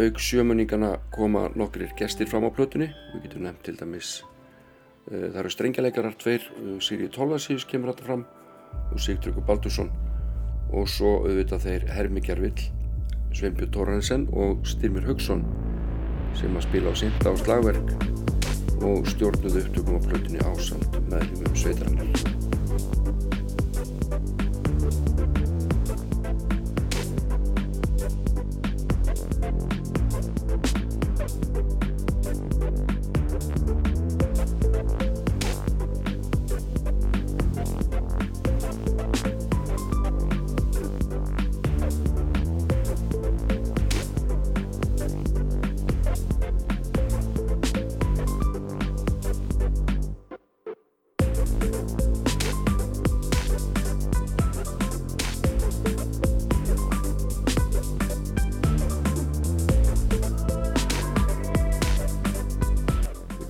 [0.04, 2.90] Auk sjömenningana koma nokkrir gestir fram á plötunni.
[3.14, 4.10] Við getum nefnt til dæmis,
[5.08, 8.26] uh, það eru strengjaleikarar tveir, uh, Siri Tólasíus kemur þetta fram
[8.92, 9.94] og Sigtryggur Baldursson
[10.74, 12.68] og svo auðvitað þeir Hermi Gjervill,
[13.32, 15.46] Sveinbjörn Tóransen og Styrmir Haugsson
[16.40, 17.94] sem að spila á synda á slagverk
[18.84, 22.43] og stjórnuðu upptökum á plötunni ásamt meðlumum sveitarinnar.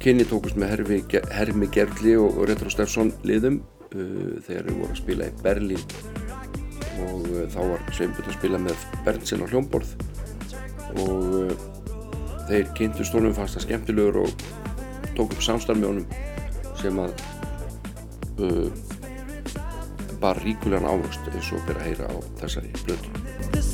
[0.04, 0.98] Kynni tókust með Hermi,
[1.32, 3.62] Hermi Gerli og Retro Steffson liðum
[3.96, 5.86] uh, þegar við vorum að spila í Berlín
[7.06, 9.94] og uh, þá var Sveinbjörn að spila með Berntsen á hljómborð
[11.06, 11.54] og uh,
[12.50, 14.46] þeir kynntust honum fannst það skemmtilegur og
[15.16, 16.04] tók upp honum
[16.82, 17.16] sem að
[18.44, 18.68] uh,
[20.20, 23.73] bara ríkulegan ávöxt eins og byrja að heyra á þessari blötu.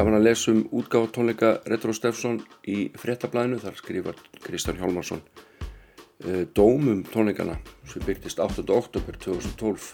[0.00, 6.46] Gaman að lesa um útgáfa tónleika Retro Steffson í fréttablaðinu, þar skrifar Kristján Hjálmarsson uh,
[6.56, 8.64] dómum tónleikana sem byrktist 8.
[8.72, 9.90] oktober 2012.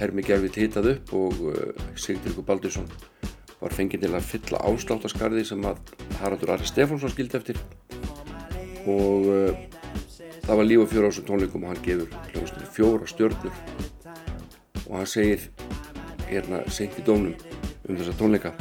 [0.00, 1.60] Hermi Gervit hitað upp og uh,
[1.94, 2.88] Sigdryggur Baldursson
[3.60, 7.60] var fengið til að fylla áslátaskarði sem að Haraldur Ari Stefánsson skildi eftir
[8.82, 9.52] og uh,
[10.40, 13.62] það var líf og fjóra á þessum tónleikum og hann gefur hljóðstunni fjóra stjörnur
[14.88, 15.46] og hann segir
[16.26, 17.38] hérna seint í dómnum
[17.86, 18.56] um þessa tónleika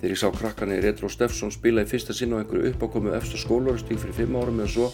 [0.00, 3.40] þegar ég sá krakkana í Retro Steffson spila í fyrsta sinn á einhverju uppákomu eftir
[3.42, 4.90] skólaristík fyrir fimm árum eða svo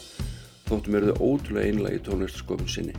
[0.69, 2.95] þóttu mér þau ótrúlega einlega í tónlistasköpum sinni.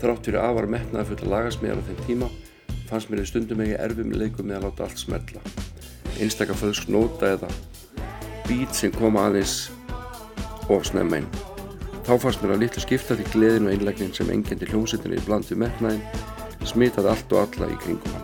[0.00, 2.32] Þrátt fyrir afar metnaði fulla lagasmíðar á þeim tíma
[2.88, 5.44] fannst mér í stundum ekki erfum leikum með að láta allt smetla
[6.20, 7.48] einstakar föðsk nóta eða
[8.48, 9.70] beat sem kom aðeins
[10.70, 11.30] og snemma inn.
[12.04, 15.48] Þá fannst mér að litlu skipta því gleðin og einlegnin sem engendi hljómsveitinni í bland
[15.48, 16.04] við metnaðin
[16.68, 18.23] smitaði allt og alla í kringum hana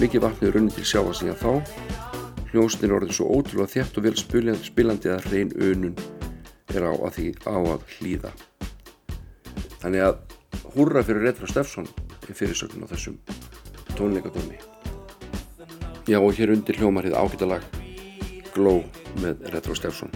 [0.00, 1.72] Mikið vatnið runni til sjáa síðan þá.
[2.54, 5.98] Hljómsnir orðið svo ótrúlega þétt og vel spilandi, að hrein önun
[6.72, 8.30] er á að því á að hlýða.
[9.82, 10.16] Þannig að
[10.72, 11.90] húrra fyrir Retro Steffsson
[12.24, 13.20] er fyrirsögn á þessum
[13.92, 14.56] tónleikadómi.
[16.08, 17.68] Já og hér undir hljómarið ágættalag
[18.56, 18.80] Glow
[19.20, 20.08] með Retro Steffsson.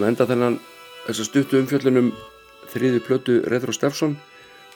[0.00, 0.54] Skulum enda þennan
[1.04, 2.06] þessa stuttu umfjöllunum
[2.72, 4.14] þriði plötu Retro Steffsson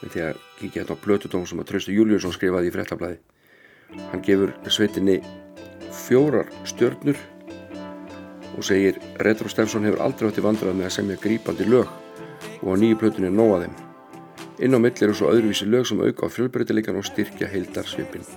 [0.03, 3.17] með því að kíkja hérna á plötudóm sem að Trausti Júliusson skrifaði í fréttablaði.
[4.11, 5.15] Hann gefur sveitinni
[5.97, 7.17] fjórar stjörnur
[8.53, 11.89] og segir Retro Steffsson hefur aldrei átti vandrað með að semja grípandi lög
[12.61, 13.79] og á nýju plötunni er nóga þeim.
[14.61, 18.29] Inn á mill eru svo öðruvísi lög sem auka á fjölbreytileikan og styrkja heildarsvipin.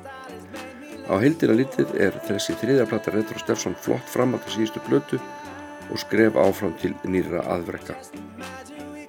[1.12, 5.20] Á heildina litið er þessi þriðarplata Retro Steffsson flott framhald á síðustu plötu
[5.92, 7.96] og skref áfram til nýra aðverka.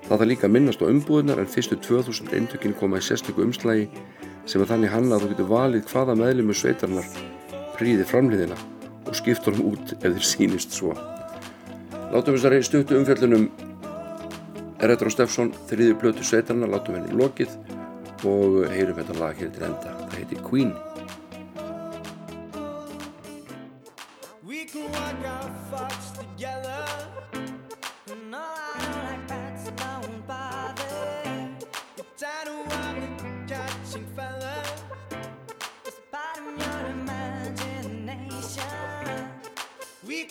[0.08, 3.88] Það þarf líka minnast á umbúðunar en fyrstu 2000 eintökin koma í sérstöku umslægi
[4.48, 7.08] sem er þannig hanna að þú getur valið hvaða meðlumur sveitarnar
[7.76, 8.56] príði framliðina
[9.04, 10.94] og skiptur hann út ef þeir sýnist svo.
[12.08, 13.50] Látum þessari stuttu umfjöllunum
[14.78, 17.56] Retro Steffsson þriði blötu sveitarnar, látum henni lokið
[18.28, 19.94] og heyrum þetta lag hér til enda.
[20.06, 20.72] Það heitir Queen.
[24.46, 25.47] We can walk our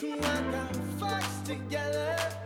[0.07, 2.36] We can walk our thoughts together.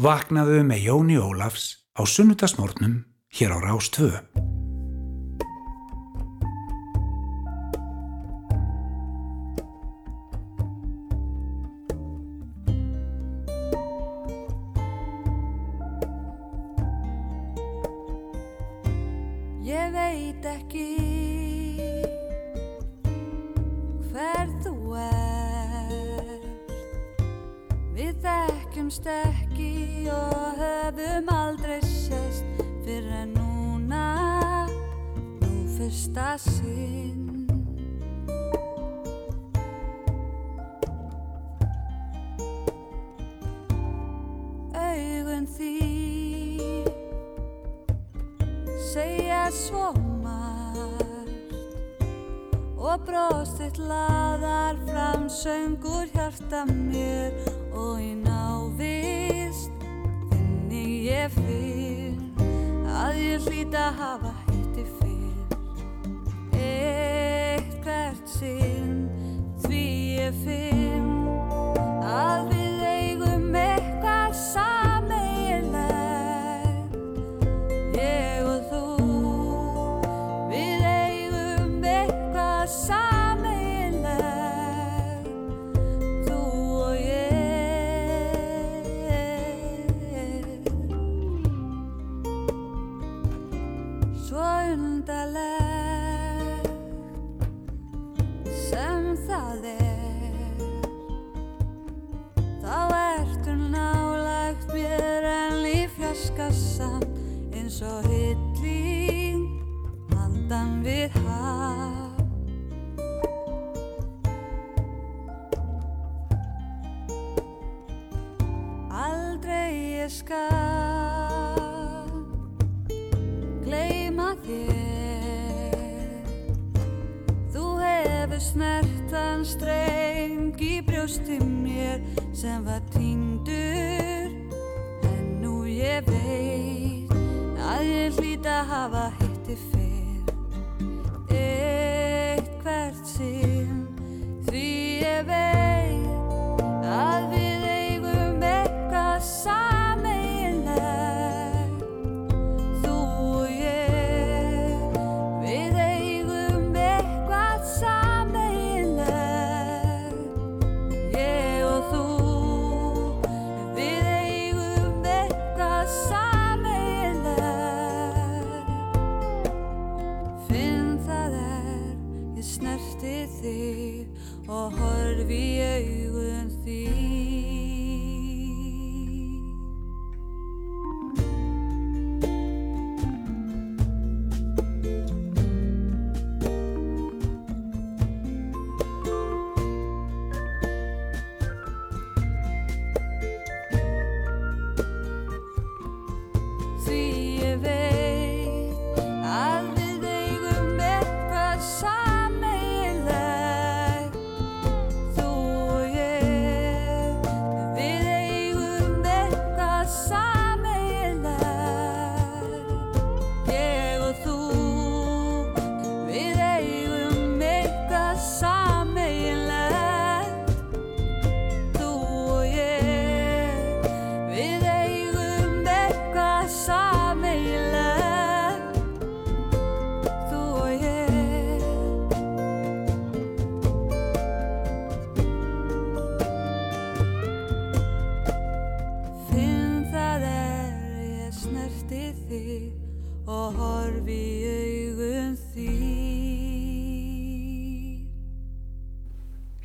[0.00, 2.94] Vaknaðu með Jóni Ólafs á sunnudagsmórnum
[3.36, 3.90] hér á Rás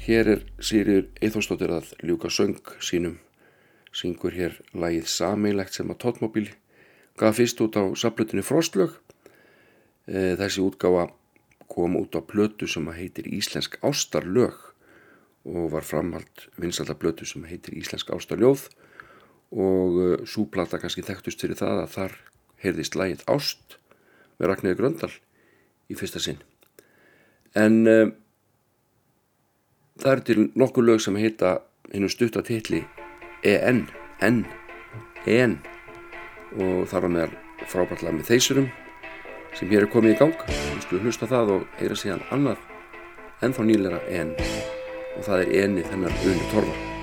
[0.05, 3.15] Hér er Sýriður Eithóstóttir að ljúka söng sínum.
[3.89, 6.49] Syngur hér lagið Sameilegt sem að tóttmóbíl
[7.17, 8.99] gaf fyrst út á saflutinni Frostlög.
[10.05, 11.07] E, þessi útgáfa
[11.73, 14.59] kom út á plötu sem að heitir Íslensk Ástarlög
[15.49, 18.67] og var framhald vinsalda plötu sem heitir Íslensk Ástarljóð
[19.57, 22.15] og uh, súplata kannski þekktust fyrir það að þar
[22.61, 23.79] heyrðist lagið Ást
[24.37, 25.11] með Ragnæði Gröndal
[25.89, 26.41] í fyrsta sinn.
[27.57, 28.13] En uh,
[30.01, 31.59] það eru til nokkur lög sem heita
[31.93, 32.83] hinn stutta titli
[33.45, 33.85] EN,
[34.25, 34.41] N,
[35.27, 35.59] EN
[36.55, 37.35] og þar á meðal
[37.69, 38.71] frábært lag með þeysurum
[39.55, 40.35] sem hér er komið í gang.
[40.49, 42.65] Við skulum hlusta það og heyra síðan annað
[43.45, 44.35] ennþá nýlera EN
[45.15, 46.94] og það er ENið þennar Uni Torfa.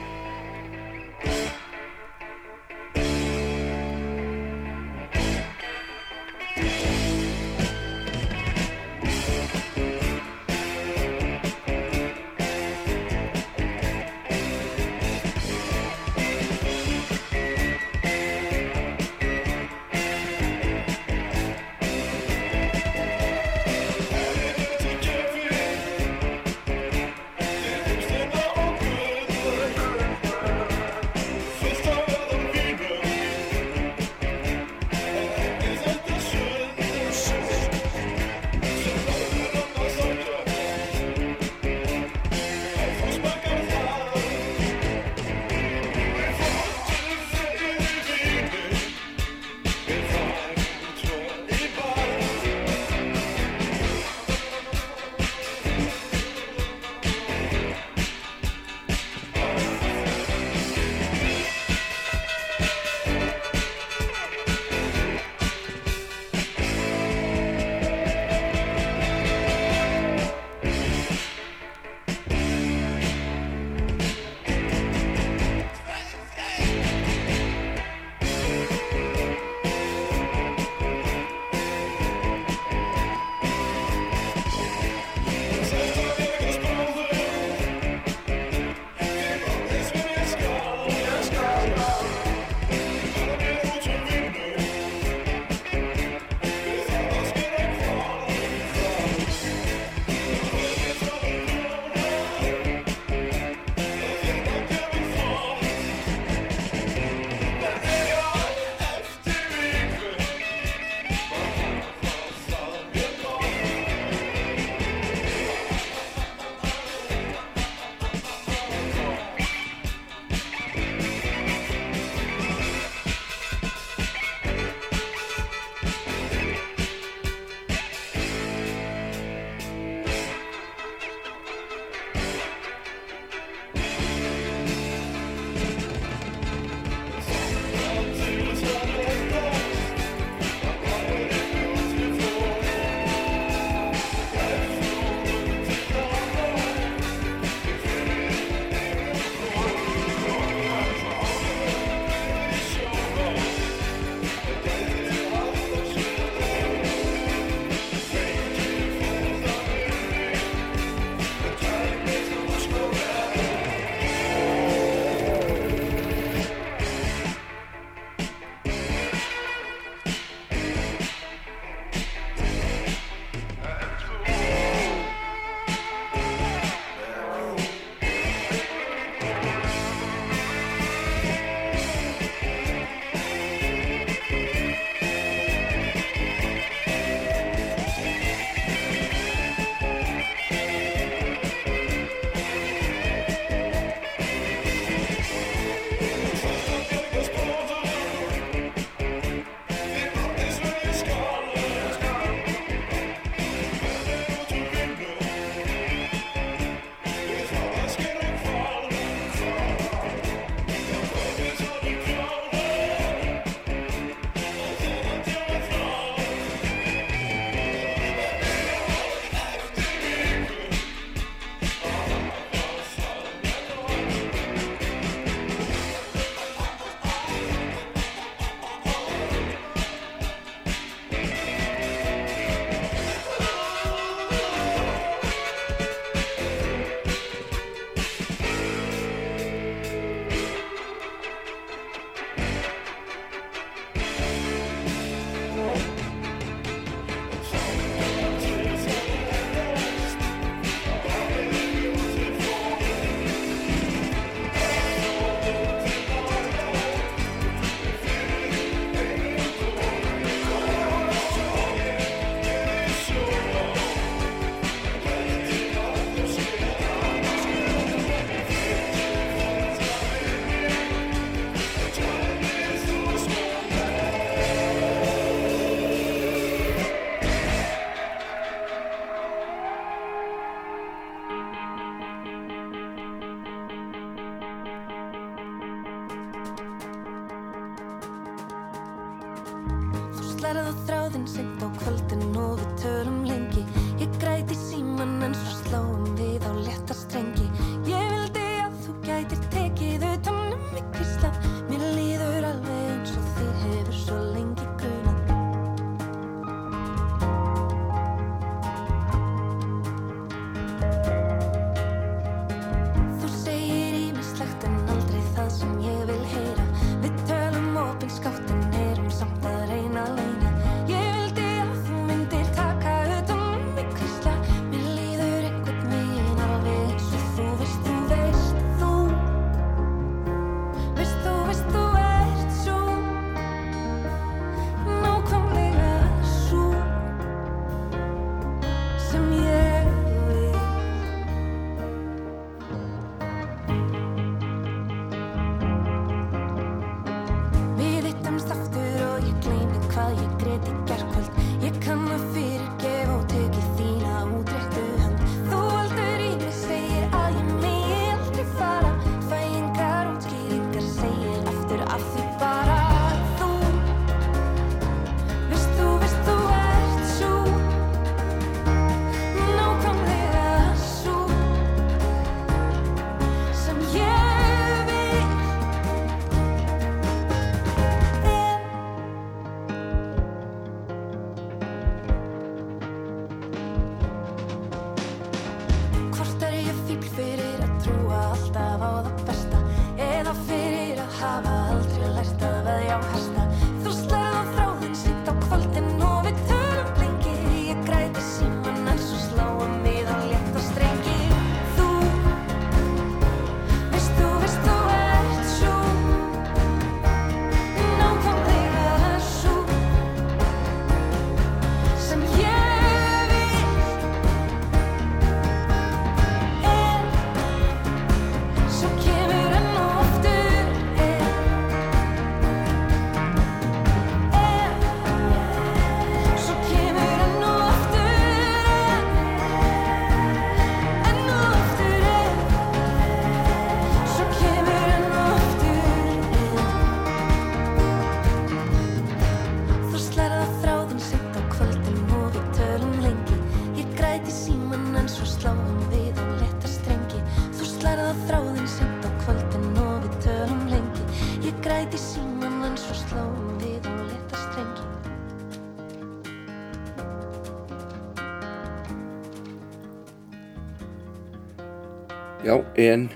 [462.82, 463.06] En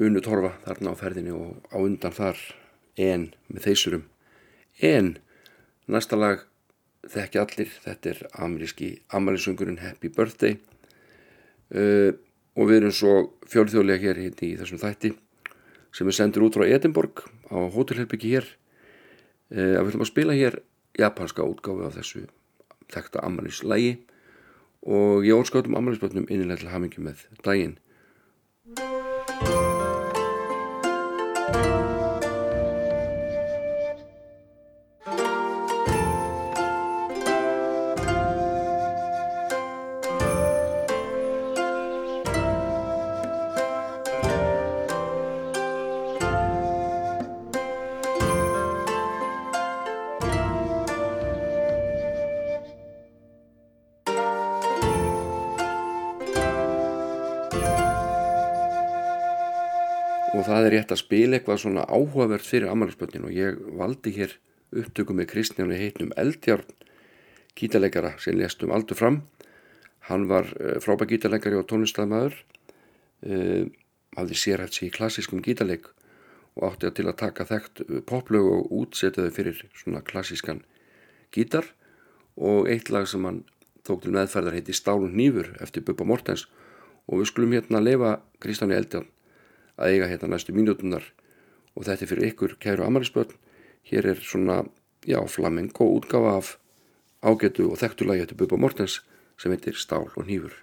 [0.00, 2.38] Unu Torfa þarna á ferðinni og á undan þar
[2.96, 4.04] en með þeisurum
[4.80, 5.16] en
[5.90, 6.46] næsta lag
[7.12, 10.58] þekki allir, þetta er ameríski amalisungurinn Happy Birthday.
[11.72, 12.14] Uh,
[12.54, 13.14] og við erum svo
[13.48, 15.14] fjölþjóðlega hér hérna í þessum þætti
[15.92, 18.48] sem er sendur út frá Edinborg á hótelherbyggi hér.
[19.50, 20.58] Uh, að við ætlum að spila hér
[21.00, 22.26] japanska útgáfi af þessu
[22.92, 23.94] þekkta amalislægi
[24.82, 27.78] og ég óskáðum amalisbötnum innilega til hamingi með daginn
[60.72, 64.36] er rétt að spila eitthvað svona áhugavert fyrir ammælisbönnin og ég valdi hér
[64.72, 66.68] upptöku með Kristjáni heitnum Eldjárn
[67.58, 69.20] gítarleikara sem lest um aldur fram.
[70.08, 72.38] Hann var uh, frábær gítarleikari og tónlistæðmaður
[73.28, 73.68] uh,
[74.16, 75.90] hafði sérhæft sig í klassískum gítarleik
[76.56, 80.64] og átti að til að taka þekkt uh, poplög og útsetja þau fyrir svona klassískan
[81.34, 81.68] gítar.
[82.40, 83.44] Og eitt lag sem hann
[83.84, 86.46] tók til meðferðar heiti Stálun Nýfur eftir Bubba Mortens.
[87.10, 89.11] Og við skulum hérna lefa Kristjáni Eldjárn
[89.82, 91.04] að eiga hérna næstu mínútunar
[91.74, 93.34] og þetta er fyrir ykkur kæru amalisbörn
[93.90, 94.62] hér er svona,
[95.04, 96.56] já, flamenco útgáfa af
[97.22, 99.00] ágætu og þekktu lagi eftir Bubba Mortens
[99.36, 100.54] sem heitir Stál og Nýfur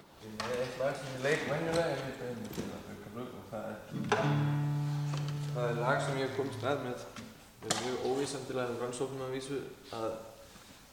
[5.59, 6.85] það er lag sem ég hef komist með.
[6.87, 7.19] Með
[7.59, 9.57] með mjög óvísandilega rannsóknum að vísu
[9.95, 10.11] að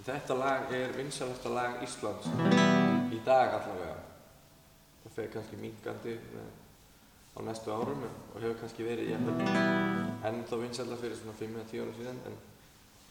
[0.07, 2.27] þetta lag er vinsalasta lag Íslands
[3.15, 3.99] í dag allavega.
[5.05, 6.17] Það fer kannski minkandi
[7.37, 9.39] á næstu árum og hefur kannski verið jafnvel
[10.31, 12.39] ennþá vinsalla fyrir svona 5-10 ára síðan en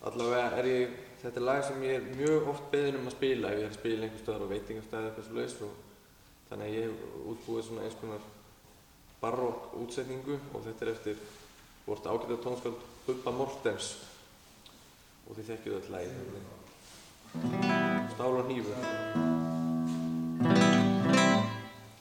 [0.09, 3.51] allavega er ég, þetta er lag sem ég er mjög oft beðin um að spila
[3.51, 5.73] ef ég er að spila einhver stöðar á veitingastæði eitthvað svo leiðis og
[6.49, 6.95] þannig að ég hef
[7.33, 8.27] útbúið svona eins konar
[9.21, 11.23] barokk útsetningu og þetta er eftir
[11.85, 13.93] vort ágæta tónskald Bubba Mortens
[15.25, 16.63] og þið þekkju þetta lagið
[18.15, 18.77] Stál og hnífur.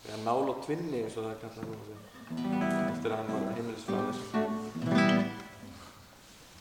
[0.06, 4.16] Eða Nál og tvinni eins og það er kallað eftir að hann var heimilisfæðir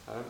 [0.04, 0.28] Það er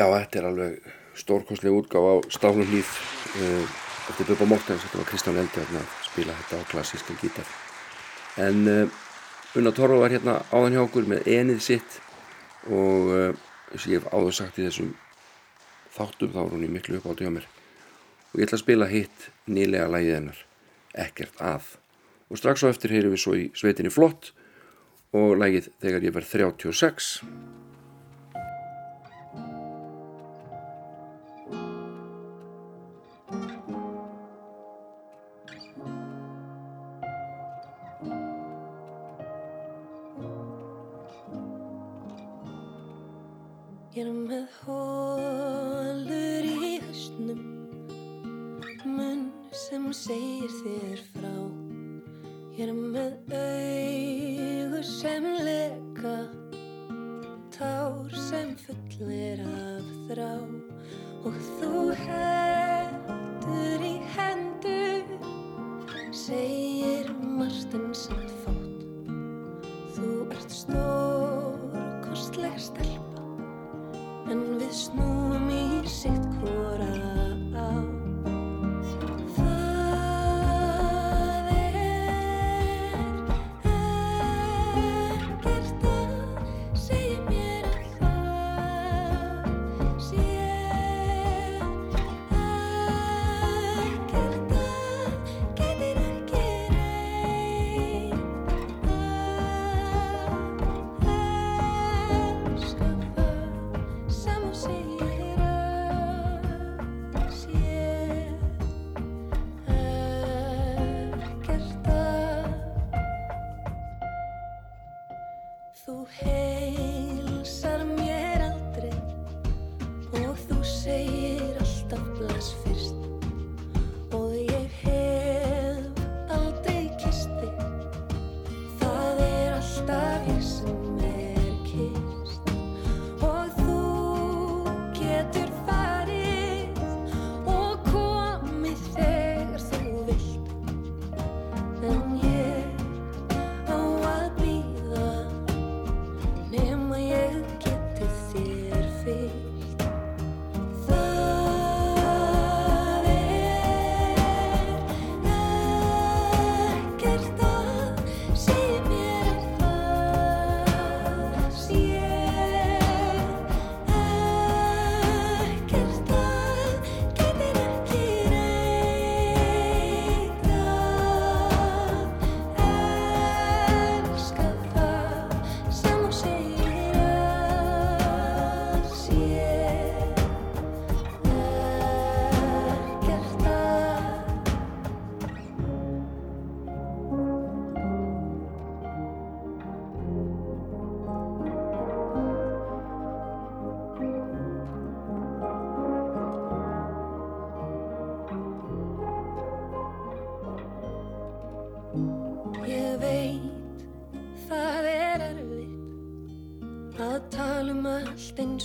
[0.00, 0.84] Já, þetta er alveg
[1.20, 2.88] stórkostlega útgáf á Stálum hlýð
[3.36, 3.72] uh,
[4.08, 7.50] eftir Bubba Mortens, þetta var Kristján Eldi að spila þetta á klassískan gítar.
[8.40, 8.94] En uh,
[9.60, 12.00] Unna Torfa var hérna áðan hjá okkur með enið sitt
[12.72, 13.44] og uh,
[13.74, 14.94] eins og ég hef áður sagt í þessum
[15.98, 17.52] þáttum þá er hún í miklu uppáttu hjá mér.
[18.32, 20.44] Og ég ætla að spila hitt nýlega lægið hennar,
[20.96, 21.74] ekkert að.
[22.32, 24.32] Og strax á eftir heyrum við svo í sveitinni flott
[25.12, 27.18] og lægið þegar ég verð 36.
[44.30, 47.40] með hólur í hausnum.
[48.86, 51.32] Munn sem segir þér frá.
[52.54, 56.14] Ég er með augur sem leka
[57.56, 60.30] Tár sem fullir af þrá.
[61.26, 65.10] Og þú hendur í hendur
[66.14, 67.90] Segir margt en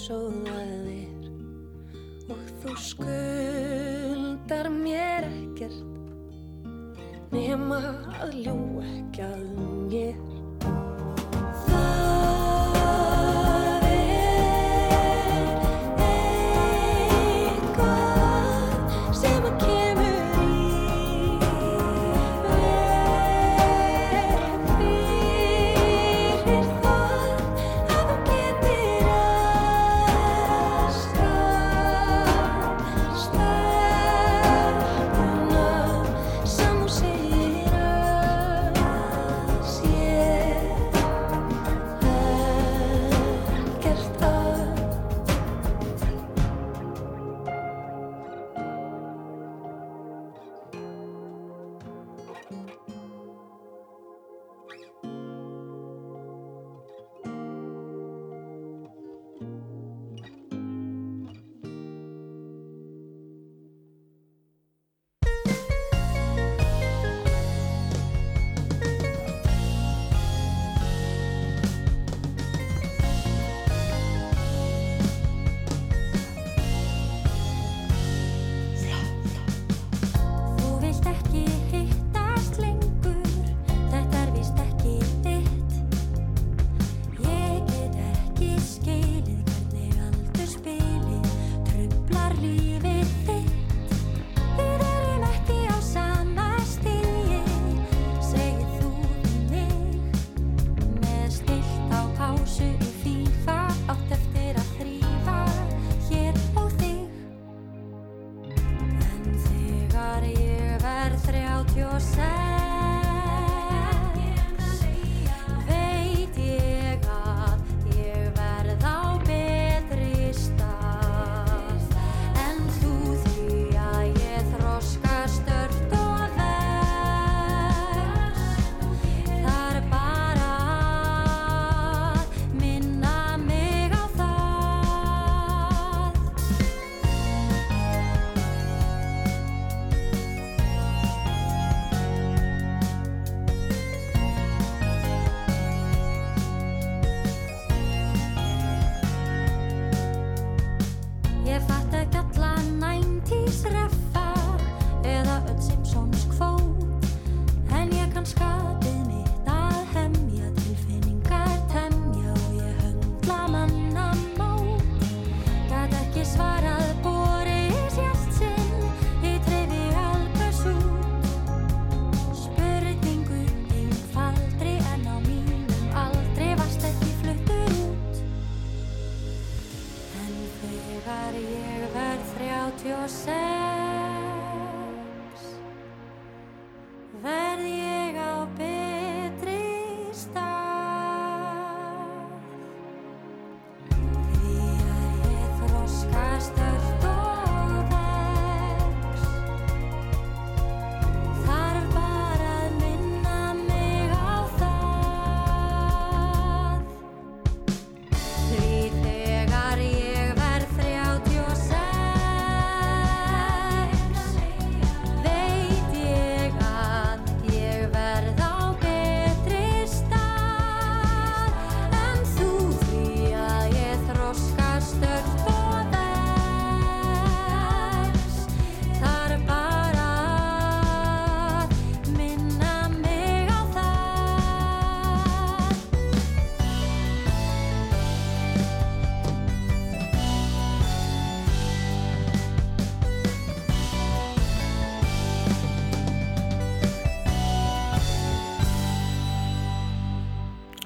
[0.06, 0.55] 手得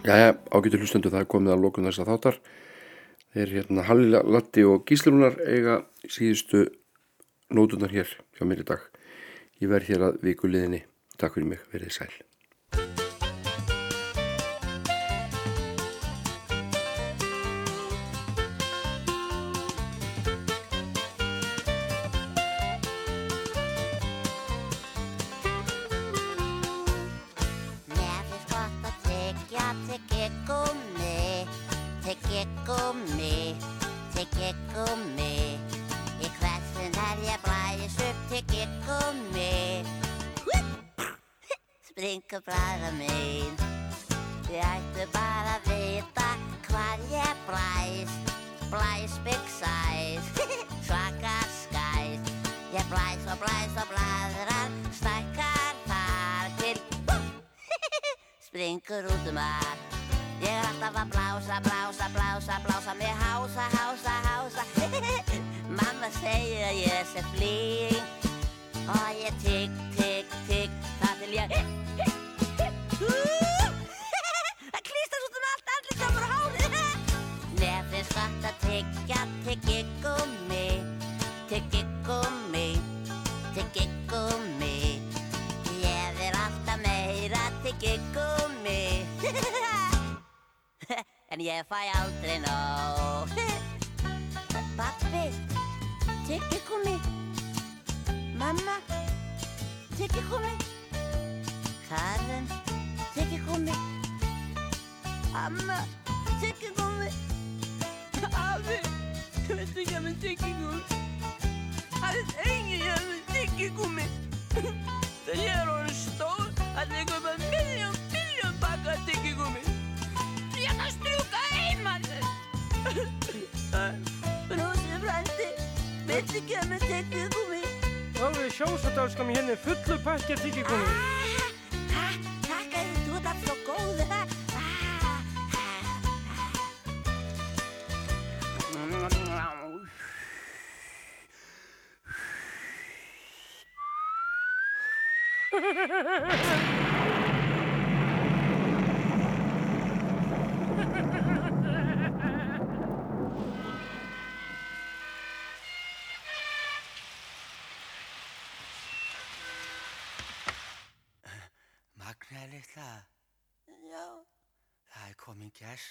[0.09, 2.37] Jæja, ágætu hlustundu, það er komið að lókun þess að þáttar.
[3.35, 5.75] Þeir hérna Hallila, Latti og Gíslunar eiga
[6.09, 6.63] síðustu
[7.53, 8.87] nótunar hér hjá mér í dag.
[9.61, 10.81] Ég verð hér að viku liðinni.
[11.19, 12.28] Takk fyrir mig, verið sæl.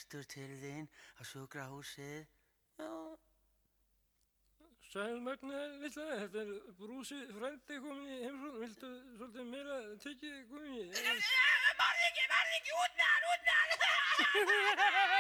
[0.09, 2.25] aftur til þín á sjúkrahúsið.
[2.81, 2.93] Já.
[4.89, 8.57] Sælmagna, lilla, þetta er brúsi frændi komin í heimsókn.
[8.63, 10.87] Viltu svolítið meira tekið komin í?
[10.89, 13.57] Marði ekki, marði ekki, út með hann, út með
[14.89, 15.18] hann!